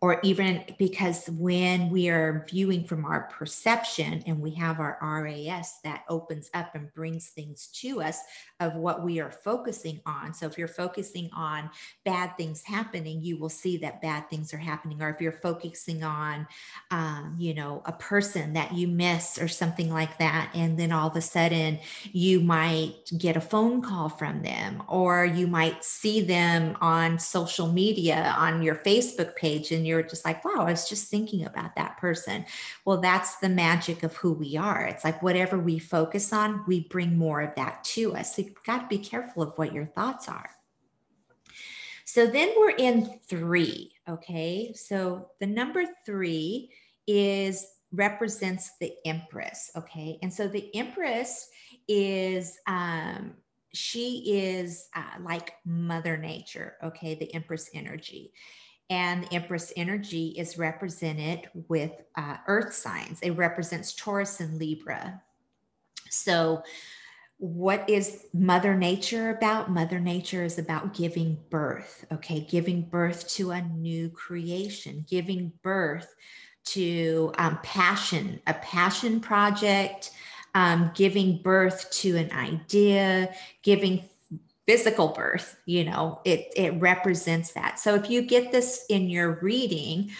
or 0.00 0.20
even 0.22 0.62
because 0.78 1.26
when 1.30 1.90
we 1.90 2.08
are 2.08 2.46
viewing 2.48 2.84
from 2.84 3.04
our 3.04 3.22
perception 3.32 4.22
and 4.26 4.40
we 4.40 4.52
have 4.52 4.78
our 4.78 4.96
RAS 5.02 5.80
that 5.82 6.04
opens 6.08 6.48
up 6.54 6.72
and 6.76 6.92
brings 6.94 7.30
things 7.30 7.66
to 7.74 8.00
us 8.00 8.20
of 8.60 8.76
what 8.76 9.02
we 9.02 9.18
are 9.18 9.32
focusing 9.32 10.00
on. 10.06 10.32
So 10.32 10.46
if 10.46 10.56
you're 10.56 10.68
focusing 10.68 11.28
on 11.34 11.68
bad 12.04 12.36
things 12.36 12.62
happening, 12.62 13.22
you 13.22 13.38
will 13.38 13.48
see 13.48 13.76
that 13.78 14.00
bad 14.00 14.30
things 14.30 14.54
are 14.54 14.58
happening. 14.58 15.02
Or 15.02 15.10
if 15.10 15.20
you're 15.20 15.32
focusing 15.32 16.04
on, 16.04 16.46
um, 16.92 17.34
you 17.36 17.54
know, 17.54 17.82
a 17.84 17.92
person 17.92 18.52
that 18.52 18.72
you 18.72 18.86
miss 18.86 19.36
or 19.36 19.48
something 19.48 19.92
like 19.92 20.16
that, 20.18 20.52
and 20.54 20.78
then 20.78 20.92
all 20.92 21.08
of 21.08 21.16
a 21.16 21.20
sudden 21.20 21.80
you 22.12 22.38
might 22.38 23.10
get 23.18 23.36
a 23.36 23.40
phone 23.40 23.82
call 23.82 24.08
from 24.08 24.42
them, 24.42 24.80
or 24.88 25.24
you 25.24 25.48
might 25.48 25.82
see 25.84 26.20
them 26.20 26.76
on 26.80 27.18
social 27.18 27.66
media 27.66 28.32
on 28.38 28.62
your 28.62 28.76
Facebook 28.76 29.34
page 29.34 29.72
and 29.72 29.87
you're 29.88 30.02
just 30.02 30.24
like, 30.24 30.44
wow, 30.44 30.66
I 30.66 30.70
was 30.70 30.88
just 30.88 31.08
thinking 31.08 31.44
about 31.44 31.74
that 31.76 31.96
person. 31.96 32.44
Well, 32.84 33.00
that's 33.00 33.36
the 33.36 33.48
magic 33.48 34.02
of 34.02 34.14
who 34.16 34.32
we 34.32 34.56
are. 34.56 34.82
It's 34.82 35.04
like 35.04 35.22
whatever 35.22 35.58
we 35.58 35.78
focus 35.78 36.32
on, 36.32 36.64
we 36.66 36.88
bring 36.88 37.16
more 37.16 37.40
of 37.40 37.54
that 37.56 37.82
to 37.84 38.14
us. 38.14 38.36
So 38.36 38.42
you've 38.42 38.62
got 38.64 38.82
to 38.82 38.86
be 38.86 38.98
careful 38.98 39.42
of 39.42 39.52
what 39.56 39.72
your 39.72 39.86
thoughts 39.86 40.28
are. 40.28 40.50
So 42.04 42.26
then 42.26 42.52
we're 42.56 42.70
in 42.70 43.18
three. 43.28 43.92
Okay. 44.08 44.72
So 44.74 45.30
the 45.40 45.46
number 45.46 45.84
three 46.06 46.70
is 47.06 47.66
represents 47.92 48.72
the 48.80 48.92
empress. 49.04 49.70
Okay. 49.76 50.18
And 50.22 50.32
so 50.32 50.46
the 50.46 50.74
empress 50.74 51.48
is 51.88 52.58
um, 52.66 53.34
she 53.72 54.24
is 54.26 54.88
uh, 54.94 55.22
like 55.22 55.54
Mother 55.64 56.16
Nature, 56.16 56.74
okay, 56.82 57.14
the 57.14 57.32
Empress 57.34 57.70
energy. 57.74 58.32
And 58.90 59.24
the 59.24 59.34
Empress 59.34 59.72
energy 59.76 60.28
is 60.28 60.56
represented 60.56 61.50
with 61.68 61.92
uh, 62.16 62.38
earth 62.46 62.72
signs. 62.72 63.20
It 63.20 63.32
represents 63.32 63.94
Taurus 63.94 64.40
and 64.40 64.58
Libra. 64.58 65.22
So, 66.08 66.62
what 67.38 67.88
is 67.88 68.26
Mother 68.34 68.74
Nature 68.74 69.30
about? 69.30 69.70
Mother 69.70 70.00
Nature 70.00 70.42
is 70.42 70.58
about 70.58 70.94
giving 70.94 71.38
birth, 71.50 72.04
okay? 72.10 72.40
Giving 72.40 72.82
birth 72.82 73.28
to 73.34 73.52
a 73.52 73.62
new 73.62 74.08
creation, 74.08 75.04
giving 75.08 75.52
birth 75.62 76.16
to 76.64 77.32
um, 77.38 77.58
passion, 77.62 78.40
a 78.48 78.54
passion 78.54 79.20
project, 79.20 80.10
um, 80.54 80.90
giving 80.94 81.40
birth 81.40 81.88
to 81.92 82.16
an 82.16 82.32
idea, 82.32 83.32
giving 83.62 84.02
physical 84.68 85.08
birth, 85.08 85.56
you 85.64 85.82
know, 85.82 86.20
it, 86.26 86.52
it 86.54 86.78
represents 86.78 87.52
that. 87.52 87.78
So 87.78 87.94
if 87.94 88.10
you 88.10 88.20
get 88.20 88.52
this 88.52 88.84
in 88.90 89.08
your 89.08 89.38
reading, 89.40 90.10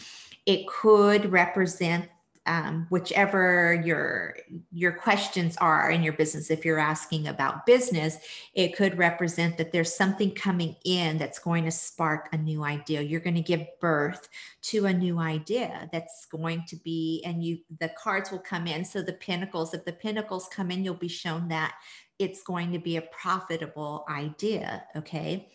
it 0.46 0.66
could 0.66 1.30
represent 1.30 2.08
um, 2.46 2.86
whichever 2.88 3.82
your 3.84 4.38
your 4.72 4.92
questions 4.92 5.58
are 5.58 5.90
in 5.90 6.02
your 6.02 6.14
business. 6.14 6.50
If 6.50 6.64
you're 6.64 6.78
asking 6.78 7.28
about 7.28 7.66
business 7.66 8.16
it 8.54 8.74
could 8.74 8.96
represent 8.96 9.58
that 9.58 9.70
there's 9.70 9.94
something 9.94 10.30
coming 10.30 10.74
in 10.86 11.18
that's 11.18 11.38
going 11.38 11.64
to 11.64 11.70
spark 11.70 12.30
a 12.32 12.38
new 12.38 12.64
idea. 12.64 13.02
You're 13.02 13.20
going 13.20 13.34
to 13.34 13.42
give 13.42 13.66
birth 13.82 14.30
to 14.62 14.86
a 14.86 14.92
new 14.94 15.18
idea 15.18 15.90
that's 15.92 16.24
going 16.24 16.64
to 16.68 16.76
be 16.76 17.22
and 17.26 17.44
you 17.44 17.58
the 17.80 17.90
cards 18.02 18.30
will 18.30 18.38
come 18.38 18.66
in. 18.66 18.82
So 18.82 19.02
the 19.02 19.12
pinnacles 19.12 19.74
if 19.74 19.84
the 19.84 19.92
pinnacles 19.92 20.48
come 20.50 20.70
in 20.70 20.82
you'll 20.82 20.94
be 20.94 21.06
shown 21.06 21.48
that 21.48 21.74
it's 22.18 22.42
going 22.42 22.72
to 22.72 22.78
be 22.78 22.96
a 22.96 23.02
profitable 23.02 24.04
idea 24.08 24.84
okay 24.96 25.48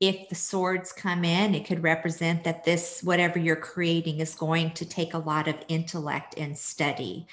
if 0.00 0.30
the 0.30 0.34
swords 0.34 0.92
come 0.92 1.24
in, 1.24 1.54
it 1.54 1.66
could 1.66 1.82
represent 1.82 2.42
that 2.44 2.64
this, 2.64 3.02
whatever 3.02 3.38
you're 3.38 3.54
creating, 3.54 4.20
is 4.20 4.34
going 4.34 4.70
to 4.72 4.86
take 4.86 5.12
a 5.12 5.18
lot 5.18 5.46
of 5.46 5.56
intellect 5.68 6.34
and 6.38 6.56
study. 6.56 7.26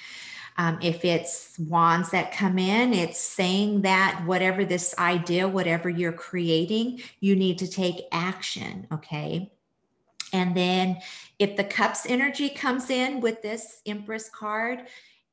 Um, 0.58 0.78
if 0.82 1.04
it's 1.04 1.58
wands 1.58 2.10
that 2.10 2.32
come 2.32 2.58
in, 2.58 2.92
it's 2.92 3.18
saying 3.18 3.82
that 3.82 4.22
whatever 4.26 4.64
this 4.64 4.94
idea, 4.98 5.48
whatever 5.48 5.88
you're 5.88 6.12
creating, 6.12 7.00
you 7.20 7.36
need 7.36 7.58
to 7.58 7.70
take 7.70 8.06
action. 8.12 8.86
Okay. 8.92 9.50
And 10.34 10.54
then 10.54 10.98
if 11.38 11.56
the 11.56 11.64
cups 11.64 12.04
energy 12.06 12.50
comes 12.50 12.90
in 12.90 13.20
with 13.20 13.40
this 13.40 13.80
Empress 13.86 14.28
card, 14.28 14.82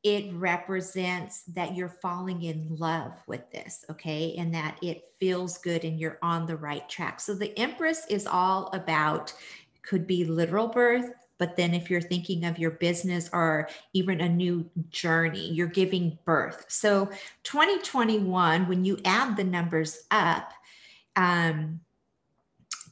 it 0.05 0.31
represents 0.33 1.41
that 1.55 1.75
you're 1.75 1.89
falling 1.89 2.43
in 2.43 2.75
love 2.77 3.11
with 3.25 3.49
this, 3.49 3.83
okay? 3.89 4.35
And 4.37 4.53
that 4.53 4.77
it 4.83 5.05
feels 5.19 5.57
good 5.57 5.83
and 5.83 5.99
you're 5.99 6.19
on 6.21 6.45
the 6.45 6.55
right 6.55 6.87
track. 6.87 7.19
So 7.19 7.33
the 7.33 7.57
Empress 7.57 8.05
is 8.07 8.27
all 8.27 8.67
about, 8.67 9.33
could 9.81 10.05
be 10.05 10.23
literal 10.23 10.67
birth, 10.67 11.11
but 11.39 11.55
then 11.55 11.73
if 11.73 11.89
you're 11.89 12.01
thinking 12.01 12.45
of 12.45 12.59
your 12.59 12.69
business 12.71 13.31
or 13.33 13.67
even 13.93 14.21
a 14.21 14.29
new 14.29 14.69
journey, 14.91 15.49
you're 15.49 15.65
giving 15.65 16.19
birth. 16.23 16.65
So 16.67 17.07
2021, 17.41 18.67
when 18.67 18.85
you 18.85 18.99
add 19.05 19.35
the 19.35 19.43
numbers 19.43 20.03
up, 20.11 20.51
um, 21.15 21.79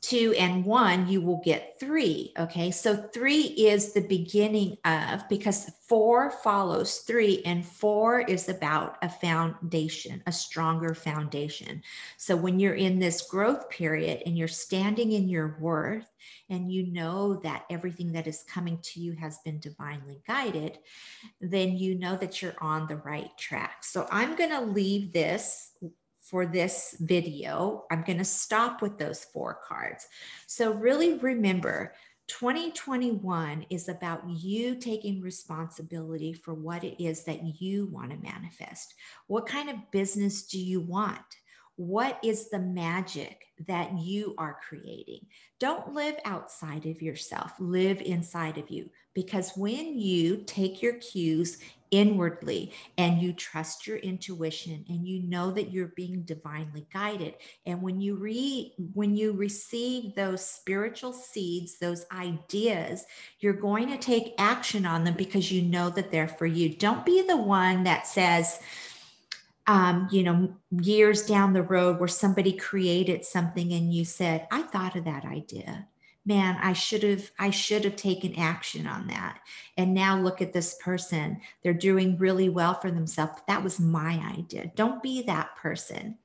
two 0.04 0.36
and 0.38 0.66
one, 0.66 1.08
you 1.08 1.22
will 1.22 1.42
get 1.46 1.80
three. 1.80 2.34
Okay. 2.38 2.70
So 2.72 2.96
three 2.96 3.42
is 3.42 3.94
the 3.94 4.06
beginning 4.06 4.78
of, 4.84 5.28
because 5.30 5.72
four 5.88 6.30
follows 6.30 7.00
three, 7.00 7.42
and 7.46 7.66
four 7.66 8.20
is 8.20 8.50
about 8.50 8.98
a 9.02 9.08
foundation, 9.08 10.22
a 10.28 10.32
stronger 10.32 10.94
foundation. 10.94 11.82
So 12.18 12.36
when 12.36 12.60
you're 12.60 12.76
in 12.76 13.00
this 13.00 13.22
growth 13.22 13.70
period 13.70 14.24
and 14.26 14.38
you're 14.38 14.50
standing 14.50 15.14
in 15.14 15.30
your 15.30 15.58
worth, 15.60 16.10
and 16.50 16.72
you 16.72 16.88
know 16.88 17.36
that 17.44 17.66
everything 17.70 18.12
that 18.14 18.28
is 18.28 18.46
coming 18.48 18.78
to 18.82 19.00
you 19.00 19.14
has 19.14 19.40
been 19.40 19.60
divinely 19.60 20.22
guided, 20.28 20.78
then 21.42 21.78
you 21.78 21.96
know 21.96 22.16
that 22.16 22.42
you're 22.42 22.56
on 22.62 22.88
the 22.88 22.98
right 22.98 23.30
track. 23.38 23.84
So 23.84 24.08
I'm 24.12 24.36
going 24.36 24.52
to 24.52 24.62
leave 24.62 25.14
this 25.14 25.72
for 26.34 26.48
this 26.48 26.96
video. 27.00 27.86
I'm 27.92 28.02
going 28.02 28.18
to 28.18 28.26
stop 28.26 28.82
with 28.82 28.98
those 28.98 29.24
four 29.24 29.60
cards. 29.68 30.08
So 30.48 30.74
really 30.74 31.14
remember, 31.20 31.94
2021 32.28 33.68
is 33.70 33.88
about 33.88 34.28
you 34.28 34.74
taking 34.74 35.22
responsibility 35.22 36.34
for 36.34 36.56
what 36.56 36.84
it 36.84 37.00
is 37.00 37.24
that 37.26 37.62
you 37.62 37.86
want 37.86 38.10
to 38.10 38.18
manifest. 38.18 38.96
What 39.28 39.46
kind 39.46 39.70
of 39.70 39.92
business 39.92 40.48
do 40.48 40.60
you 40.60 40.82
want? 40.82 41.20
What 41.76 42.20
is 42.24 42.50
the 42.50 42.60
magic 42.60 43.48
that 43.68 43.98
you 43.98 44.36
are 44.38 44.60
creating? 44.68 45.26
Don't 45.60 45.94
live 45.94 46.16
outside 46.26 46.86
of 46.86 47.02
yourself, 47.02 47.54
live 47.60 48.02
inside 48.02 48.58
of 48.58 48.70
you. 48.70 48.90
Because 49.14 49.52
when 49.56 49.98
you 49.98 50.44
take 50.46 50.82
your 50.82 50.94
cues 50.94 51.60
inwardly 51.94 52.74
and 52.98 53.22
you 53.22 53.32
trust 53.32 53.86
your 53.86 53.98
intuition 53.98 54.84
and 54.90 55.08
you 55.08 55.22
know 55.22 55.52
that 55.52 55.72
you're 55.72 55.94
being 55.96 56.24
divinely 56.24 56.88
guided 56.92 57.36
and 57.68 57.80
when 57.84 58.02
you 58.02 58.16
read 58.16 58.74
when 58.96 59.16
you 59.16 59.32
receive 59.32 60.16
those 60.16 60.44
spiritual 60.44 61.14
seeds 61.14 61.78
those 61.78 62.04
ideas 62.12 63.06
you're 63.42 63.54
going 63.54 63.88
to 63.88 63.98
take 64.00 64.34
action 64.40 64.88
on 64.88 65.04
them 65.04 65.14
because 65.14 65.52
you 65.52 65.62
know 65.62 65.88
that 65.88 66.10
they're 66.10 66.28
for 66.28 66.48
you 66.48 66.68
don't 66.68 67.06
be 67.06 67.22
the 67.22 67.38
one 67.38 67.84
that 67.84 68.08
says 68.08 68.60
um, 69.68 70.08
you 70.12 70.24
know 70.24 70.56
years 70.72 71.26
down 71.26 71.54
the 71.54 71.64
road 71.64 72.00
where 72.00 72.08
somebody 72.08 72.54
created 72.54 73.26
something 73.26 73.74
and 73.74 73.94
you 73.94 74.06
said 74.06 74.48
i 74.52 74.62
thought 74.62 74.96
of 74.96 75.06
that 75.06 75.26
idea. 75.26 75.88
Man 76.26 76.58
i 76.62 76.74
should 76.74 77.04
have 77.04 77.32
i 77.40 77.50
should 77.50 77.84
have 77.86 77.96
taken 77.96 78.36
action 78.36 78.86
on 78.88 79.08
that. 79.08 79.40
And 79.78 79.94
now 79.94 80.20
look 80.20 80.42
at 80.42 80.54
this 80.54 80.76
person. 80.82 81.40
They're 81.64 81.74
doing 81.74 82.18
really 82.18 82.50
well 82.50 82.74
for 82.74 82.92
themselves. 82.92 83.42
That 83.48 83.64
was 83.64 83.80
my 83.80 84.22
idea. 84.38 84.72
Don't 84.76 85.04
be 85.04 85.22
that 85.24 85.56
person. 85.56 86.18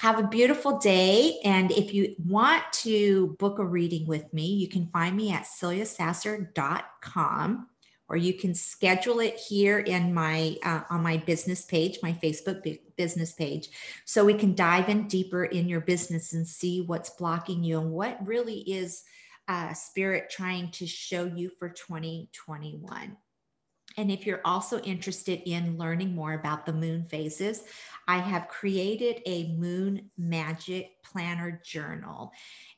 Have 0.00 0.18
a 0.18 0.28
beautiful 0.28 0.78
day. 0.78 1.38
And 1.44 1.70
if 1.72 1.94
you 1.94 2.14
want 2.26 2.64
to 2.84 3.36
book 3.38 3.58
a 3.58 3.64
reading 3.64 4.06
with 4.06 4.32
me 4.32 4.46
you 4.46 4.68
can 4.68 4.86
find 4.88 5.16
me 5.16 5.32
at 5.32 5.44
celiasasser.com 5.44 7.68
or 8.08 8.16
you 8.16 8.34
can 8.34 8.54
schedule 8.54 9.20
it 9.20 9.36
here 9.36 9.78
in 9.78 10.12
my 10.12 10.56
uh, 10.62 10.82
on 10.90 11.02
my 11.02 11.16
business 11.16 11.64
page 11.64 11.98
my 12.02 12.12
facebook 12.12 12.78
business 12.96 13.32
page 13.32 13.68
so 14.04 14.24
we 14.24 14.34
can 14.34 14.54
dive 14.54 14.88
in 14.88 15.08
deeper 15.08 15.44
in 15.44 15.68
your 15.68 15.80
business 15.80 16.32
and 16.32 16.46
see 16.46 16.82
what's 16.82 17.10
blocking 17.10 17.64
you 17.64 17.80
and 17.80 17.90
what 17.90 18.24
really 18.26 18.58
is 18.60 19.04
uh, 19.48 19.72
spirit 19.74 20.30
trying 20.30 20.70
to 20.70 20.86
show 20.86 21.24
you 21.24 21.50
for 21.58 21.68
2021. 21.68 23.16
And 23.96 24.10
if 24.10 24.26
you're 24.26 24.40
also 24.44 24.80
interested 24.80 25.42
in 25.48 25.78
learning 25.78 26.14
more 26.14 26.32
about 26.32 26.66
the 26.66 26.72
moon 26.72 27.04
phases, 27.04 27.62
I 28.08 28.18
have 28.18 28.48
created 28.48 29.22
a 29.24 29.52
moon 29.52 30.10
magic 30.18 31.02
planner 31.04 31.60
journal. 31.64 32.32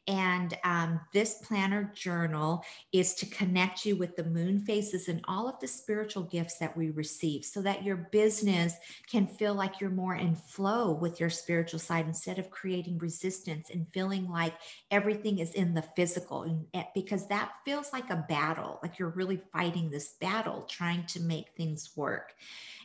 And 0.09 0.57
um, 0.62 1.01
this 1.12 1.38
planner 1.42 1.90
journal 1.95 2.62
is 2.92 3.14
to 3.14 3.27
connect 3.27 3.85
you 3.85 3.97
with 3.97 4.14
the 4.14 4.25
moon 4.25 4.61
phases 4.61 5.09
and 5.09 5.21
all 5.27 5.49
of 5.49 5.59
the 5.59 5.66
spiritual 5.66 6.23
gifts 6.23 6.59
that 6.59 6.77
we 6.77 6.90
receive 6.90 7.45
so 7.45 7.61
that 7.62 7.83
your 7.83 8.09
business 8.12 8.75
can 9.11 9.27
feel 9.27 9.55
like 9.55 9.81
you're 9.81 9.90
more 9.90 10.14
in 10.14 10.37
flow 10.37 10.92
with 10.92 11.19
your 11.19 11.31
spiritual 11.31 11.81
side 11.81 12.07
instead 12.07 12.38
of 12.38 12.51
creating 12.51 12.99
resistance 12.99 13.71
and 13.71 13.87
feeling 13.92 14.31
like 14.31 14.55
everything 14.92 15.40
is 15.40 15.53
in 15.55 15.75
the 15.75 15.83
physical. 15.83 16.42
And, 16.42 16.66
eh, 16.75 16.85
because 16.95 17.27
that 17.27 17.53
feels 17.64 17.92
like 17.92 18.11
a 18.11 18.25
battle, 18.29 18.79
like 18.85 19.01
you're 19.01 19.09
really 19.11 19.40
fighting 19.53 19.90
this 19.90 20.14
battle 20.21 20.62
trying 20.69 21.05
to 21.07 21.21
make 21.21 21.49
things 21.57 21.90
work. 21.97 22.35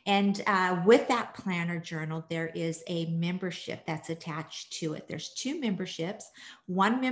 And 0.07 0.41
uh, 0.47 0.81
with 0.84 1.07
that 1.10 1.36
planner 1.36 1.79
journal, 1.79 2.25
there 2.27 2.47
is 2.55 2.84
a 2.88 3.05
membership 3.05 3.86
that's 3.86 4.10
attached 4.10 4.73
to 4.79 4.93
it. 4.93 5.07
There's 5.07 5.29
two 5.29 5.60
memberships. 5.60 6.31
One 6.65 6.99
membership 6.99 7.11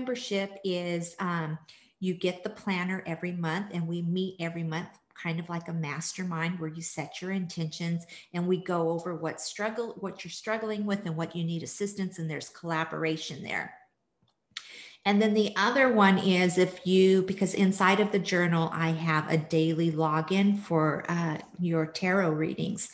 is 0.64 1.16
um, 1.20 1.58
you 2.00 2.14
get 2.14 2.44
the 2.44 2.50
planner 2.50 3.04
every 3.06 3.32
month, 3.32 3.68
and 3.74 3.88
we 3.88 4.02
meet 4.02 4.36
every 4.40 4.64
month 4.64 4.90
kind 5.22 5.40
of 5.40 5.50
like 5.50 5.68
a 5.68 5.74
mastermind 5.74 6.60
where 6.60 6.70
you 6.70 6.82
set 6.82 7.22
your 7.22 7.32
intentions 7.32 8.06
and 8.34 8.48
we 8.48 8.64
go 8.64 8.90
over 8.90 9.16
what 9.16 9.42
struggle 9.42 9.98
what 10.00 10.24
you're 10.24 10.32
struggling 10.32 10.86
with 10.86 11.06
and 11.06 11.14
what 11.14 11.36
you 11.36 11.44
need 11.44 11.62
assistance 11.62 12.20
and 12.20 12.30
there's 12.30 12.48
collaboration 12.48 13.44
there 13.44 13.74
and 15.06 15.22
then 15.22 15.34
the 15.34 15.54
other 15.56 15.92
one 15.92 16.18
is 16.18 16.58
if 16.58 16.86
you, 16.86 17.24
because 17.24 17.54
inside 17.54 18.00
of 18.00 18.12
the 18.12 18.20
journal, 18.20 18.70
I 18.74 18.90
have 18.90 19.30
a 19.30 19.38
daily 19.38 19.92
login 19.92 20.60
for 20.60 21.06
uh, 21.08 21.38
your 21.60 21.86
tarot 21.86 22.32
readings. 22.32 22.90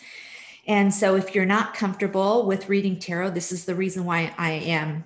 And 0.67 0.93
so 0.93 1.15
if 1.15 1.33
you're 1.33 1.45
not 1.45 1.73
comfortable 1.73 2.45
with 2.45 2.69
reading 2.69 2.99
tarot, 2.99 3.31
this 3.31 3.51
is 3.51 3.65
the 3.65 3.75
reason 3.75 4.05
why 4.05 4.33
I 4.37 4.51
am 4.51 5.03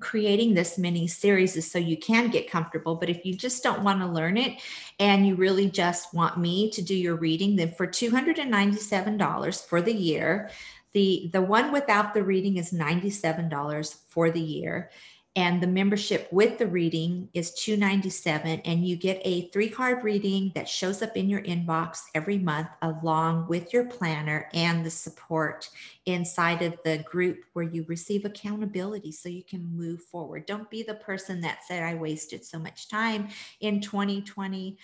creating 0.00 0.54
this 0.54 0.78
mini 0.78 1.06
series 1.06 1.56
is 1.56 1.70
so 1.70 1.78
you 1.78 1.96
can 1.96 2.30
get 2.30 2.50
comfortable. 2.50 2.94
But 2.96 3.10
if 3.10 3.24
you 3.24 3.34
just 3.34 3.62
don't 3.62 3.82
want 3.82 4.00
to 4.00 4.06
learn 4.06 4.36
it 4.36 4.60
and 4.98 5.26
you 5.26 5.34
really 5.34 5.70
just 5.70 6.14
want 6.14 6.38
me 6.38 6.70
to 6.70 6.82
do 6.82 6.94
your 6.94 7.16
reading, 7.16 7.56
then 7.56 7.72
for 7.72 7.86
$297 7.86 9.66
for 9.66 9.82
the 9.82 9.92
year, 9.92 10.50
the 10.92 11.30
the 11.32 11.42
one 11.42 11.72
without 11.72 12.14
the 12.14 12.22
reading 12.22 12.58
is 12.58 12.72
$97 12.72 13.96
for 14.08 14.30
the 14.30 14.40
year 14.40 14.90
and 15.34 15.62
the 15.62 15.66
membership 15.66 16.28
with 16.30 16.58
the 16.58 16.66
reading 16.66 17.28
is 17.32 17.54
297 17.54 18.60
and 18.60 18.86
you 18.86 18.96
get 18.96 19.20
a 19.24 19.48
three 19.48 19.68
card 19.68 20.04
reading 20.04 20.52
that 20.54 20.68
shows 20.68 21.00
up 21.00 21.16
in 21.16 21.28
your 21.28 21.40
inbox 21.42 22.00
every 22.14 22.38
month 22.38 22.68
along 22.82 23.48
with 23.48 23.72
your 23.72 23.86
planner 23.86 24.48
and 24.52 24.84
the 24.84 24.90
support 24.90 25.70
inside 26.04 26.60
of 26.60 26.76
the 26.84 26.98
group 26.98 27.44
where 27.54 27.64
you 27.64 27.84
receive 27.88 28.26
accountability 28.26 29.10
so 29.10 29.28
you 29.28 29.42
can 29.42 29.64
move 29.74 30.02
forward. 30.02 30.44
Don't 30.44 30.70
be 30.70 30.82
the 30.82 30.94
person 30.94 31.40
that 31.40 31.64
said 31.64 31.82
i 31.82 31.94
wasted 31.94 32.44
so 32.44 32.58
much 32.58 32.88
time 32.88 33.28
in 33.60 33.80
2020 33.80 34.76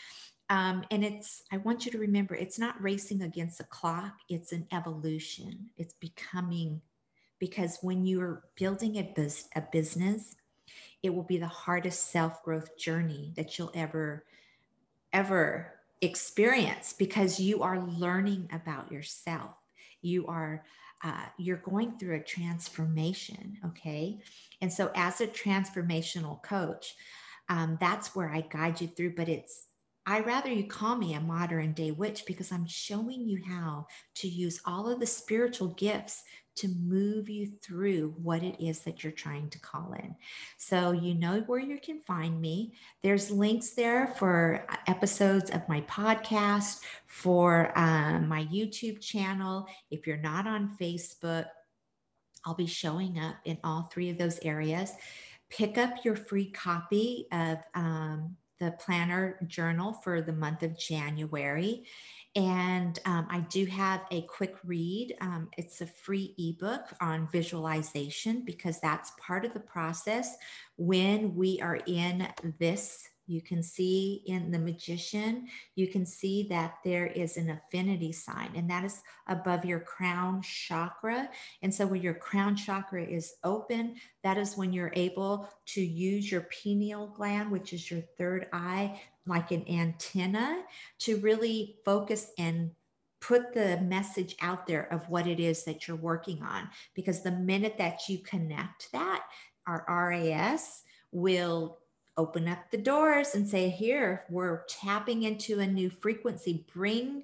um, 0.50 0.82
and 0.90 1.04
it's 1.04 1.42
i 1.52 1.58
want 1.58 1.84
you 1.84 1.92
to 1.92 1.98
remember 1.98 2.34
it's 2.34 2.58
not 2.58 2.80
racing 2.80 3.22
against 3.22 3.58
the 3.58 3.64
clock 3.64 4.14
it's 4.28 4.52
an 4.52 4.66
evolution. 4.72 5.70
It's 5.76 5.94
becoming 5.94 6.80
because 7.38 7.78
when 7.82 8.04
you're 8.04 8.44
building 8.56 8.96
a, 8.96 9.02
bus- 9.14 9.48
a 9.54 9.62
business 9.72 10.34
it 11.02 11.14
will 11.14 11.22
be 11.22 11.38
the 11.38 11.46
hardest 11.46 12.10
self-growth 12.10 12.76
journey 12.78 13.32
that 13.36 13.58
you'll 13.58 13.72
ever 13.74 14.24
ever 15.12 15.72
experience 16.00 16.92
because 16.92 17.40
you 17.40 17.62
are 17.62 17.80
learning 17.80 18.48
about 18.52 18.92
yourself. 18.92 19.50
You 20.02 20.26
are 20.26 20.64
uh, 21.02 21.26
you're 21.36 21.58
going 21.58 21.96
through 21.98 22.16
a 22.16 22.22
transformation 22.22 23.58
okay? 23.64 24.18
And 24.60 24.72
so 24.72 24.90
as 24.94 25.20
a 25.20 25.26
transformational 25.26 26.42
coach 26.42 26.94
um, 27.50 27.78
that's 27.80 28.14
where 28.14 28.28
i 28.28 28.42
guide 28.42 28.80
you 28.80 28.88
through 28.88 29.14
but 29.14 29.28
it's 29.28 29.68
I 30.08 30.20
rather 30.20 30.50
you 30.50 30.64
call 30.64 30.96
me 30.96 31.12
a 31.12 31.20
modern 31.20 31.74
day 31.74 31.90
witch 31.90 32.24
because 32.26 32.50
I'm 32.50 32.66
showing 32.66 33.28
you 33.28 33.42
how 33.46 33.88
to 34.14 34.26
use 34.26 34.58
all 34.64 34.88
of 34.88 35.00
the 35.00 35.06
spiritual 35.06 35.68
gifts 35.68 36.22
to 36.58 36.68
move 36.68 37.28
you 37.28 37.46
through 37.62 38.14
what 38.22 38.42
it 38.42 38.62
is 38.62 38.80
that 38.80 39.02
you're 39.02 39.12
trying 39.12 39.48
to 39.50 39.58
call 39.58 39.92
in. 39.92 40.14
So 40.56 40.92
you 40.92 41.14
know 41.14 41.40
where 41.46 41.60
you 41.60 41.78
can 41.78 42.00
find 42.00 42.40
me. 42.40 42.74
There's 43.02 43.30
links 43.30 43.70
there 43.70 44.08
for 44.18 44.64
uh, 44.68 44.76
episodes 44.86 45.50
of 45.50 45.68
my 45.68 45.80
podcast, 45.82 46.80
for 47.06 47.72
um, 47.78 48.28
my 48.28 48.44
YouTube 48.46 49.00
channel. 49.00 49.66
If 49.90 50.06
you're 50.06 50.16
not 50.16 50.46
on 50.46 50.76
Facebook, 50.80 51.46
I'll 52.44 52.54
be 52.54 52.66
showing 52.66 53.18
up 53.18 53.36
in 53.44 53.58
all 53.62 53.88
three 53.92 54.10
of 54.10 54.18
those 54.18 54.38
areas. 54.40 54.92
Pick 55.50 55.78
up 55.78 56.04
your 56.04 56.16
free 56.16 56.50
copy 56.50 57.26
of 57.32 57.58
um, 57.74 58.36
the 58.58 58.72
planner 58.72 59.38
journal 59.46 59.92
for 59.92 60.20
the 60.20 60.32
month 60.32 60.62
of 60.62 60.78
January. 60.78 61.84
And 62.36 62.98
um, 63.04 63.26
I 63.30 63.40
do 63.48 63.64
have 63.66 64.02
a 64.10 64.22
quick 64.22 64.56
read. 64.64 65.16
Um, 65.20 65.48
it's 65.56 65.80
a 65.80 65.86
free 65.86 66.34
ebook 66.38 66.82
on 67.00 67.28
visualization 67.32 68.44
because 68.44 68.80
that's 68.80 69.12
part 69.20 69.44
of 69.44 69.54
the 69.54 69.60
process 69.60 70.36
when 70.76 71.34
we 71.34 71.60
are 71.60 71.80
in 71.86 72.28
this 72.58 73.08
you 73.28 73.42
can 73.42 73.62
see 73.62 74.22
in 74.26 74.50
the 74.50 74.58
magician, 74.58 75.48
you 75.74 75.86
can 75.86 76.06
see 76.06 76.46
that 76.48 76.78
there 76.84 77.06
is 77.06 77.36
an 77.36 77.50
infinity 77.50 78.10
sign, 78.10 78.50
and 78.56 78.68
that 78.70 78.84
is 78.84 79.02
above 79.26 79.64
your 79.64 79.80
crown 79.80 80.40
chakra. 80.42 81.28
And 81.62 81.72
so, 81.72 81.86
when 81.86 82.00
your 82.00 82.14
crown 82.14 82.56
chakra 82.56 83.04
is 83.04 83.34
open, 83.44 83.96
that 84.24 84.38
is 84.38 84.56
when 84.56 84.72
you're 84.72 84.92
able 84.94 85.48
to 85.66 85.80
use 85.80 86.30
your 86.32 86.48
pineal 86.62 87.08
gland, 87.08 87.50
which 87.50 87.72
is 87.72 87.90
your 87.90 88.00
third 88.16 88.46
eye, 88.52 89.00
like 89.26 89.50
an 89.50 89.64
antenna, 89.68 90.62
to 91.00 91.18
really 91.18 91.76
focus 91.84 92.30
and 92.38 92.70
put 93.20 93.52
the 93.52 93.80
message 93.82 94.36
out 94.40 94.66
there 94.66 94.90
of 94.92 95.08
what 95.08 95.26
it 95.26 95.40
is 95.40 95.64
that 95.64 95.86
you're 95.86 95.96
working 95.96 96.42
on. 96.42 96.68
Because 96.94 97.22
the 97.22 97.32
minute 97.32 97.76
that 97.78 98.08
you 98.08 98.18
connect 98.18 98.90
that, 98.92 99.24
our 99.66 99.84
RAS 99.88 100.82
will 101.12 101.78
open 102.18 102.48
up 102.48 102.70
the 102.70 102.76
doors 102.76 103.34
and 103.34 103.48
say 103.48 103.70
here 103.70 104.24
we're 104.28 104.64
tapping 104.68 105.22
into 105.22 105.60
a 105.60 105.66
new 105.66 105.88
frequency 105.88 106.66
bring 106.74 107.22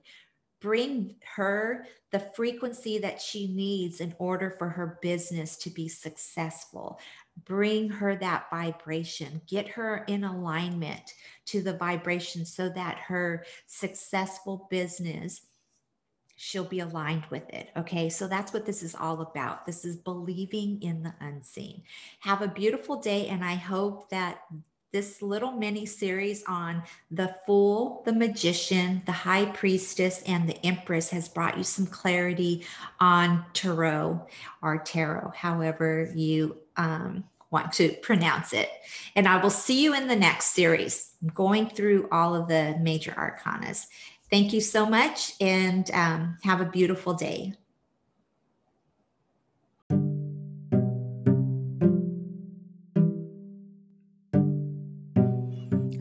bring 0.60 1.14
her 1.36 1.84
the 2.12 2.20
frequency 2.34 2.96
that 2.96 3.20
she 3.20 3.48
needs 3.48 4.00
in 4.00 4.14
order 4.18 4.54
for 4.58 4.68
her 4.68 4.98
business 5.02 5.56
to 5.56 5.68
be 5.68 5.88
successful 5.88 6.98
bring 7.44 7.90
her 7.90 8.16
that 8.16 8.46
vibration 8.50 9.42
get 9.46 9.68
her 9.68 10.04
in 10.06 10.24
alignment 10.24 11.14
to 11.44 11.60
the 11.60 11.76
vibration 11.76 12.46
so 12.46 12.68
that 12.68 12.96
her 12.96 13.44
successful 13.66 14.66
business 14.70 15.42
she'll 16.36 16.64
be 16.64 16.80
aligned 16.80 17.24
with 17.30 17.48
it. 17.50 17.70
Okay. 17.76 18.08
So 18.08 18.26
that's 18.26 18.52
what 18.52 18.66
this 18.66 18.82
is 18.82 18.94
all 18.94 19.20
about. 19.20 19.66
This 19.66 19.84
is 19.84 19.96
believing 19.96 20.82
in 20.82 21.02
the 21.02 21.14
unseen. 21.20 21.82
Have 22.20 22.42
a 22.42 22.48
beautiful 22.48 22.96
day. 22.96 23.28
And 23.28 23.44
I 23.44 23.54
hope 23.54 24.10
that 24.10 24.40
this 24.94 25.20
little 25.20 25.50
mini 25.50 25.84
series 25.84 26.44
on 26.46 26.80
the 27.10 27.34
Fool, 27.44 28.02
the 28.06 28.12
Magician, 28.12 29.02
the 29.06 29.12
High 29.12 29.46
Priestess, 29.46 30.22
and 30.22 30.48
the 30.48 30.64
Empress 30.64 31.10
has 31.10 31.28
brought 31.28 31.58
you 31.58 31.64
some 31.64 31.84
clarity 31.84 32.64
on 33.00 33.44
Tarot 33.54 34.24
or 34.62 34.78
Tarot, 34.78 35.32
however 35.34 36.12
you 36.14 36.56
um, 36.76 37.24
want 37.50 37.72
to 37.72 37.88
pronounce 38.02 38.52
it. 38.52 38.70
And 39.16 39.26
I 39.26 39.42
will 39.42 39.50
see 39.50 39.82
you 39.82 39.94
in 39.94 40.06
the 40.06 40.14
next 40.14 40.52
series, 40.52 41.14
going 41.34 41.70
through 41.70 42.08
all 42.12 42.36
of 42.36 42.46
the 42.46 42.78
major 42.80 43.10
arcanas. 43.10 43.86
Thank 44.30 44.52
you 44.52 44.60
so 44.60 44.86
much 44.86 45.32
and 45.40 45.90
um, 45.90 46.38
have 46.44 46.60
a 46.60 46.66
beautiful 46.66 47.14
day. 47.14 47.54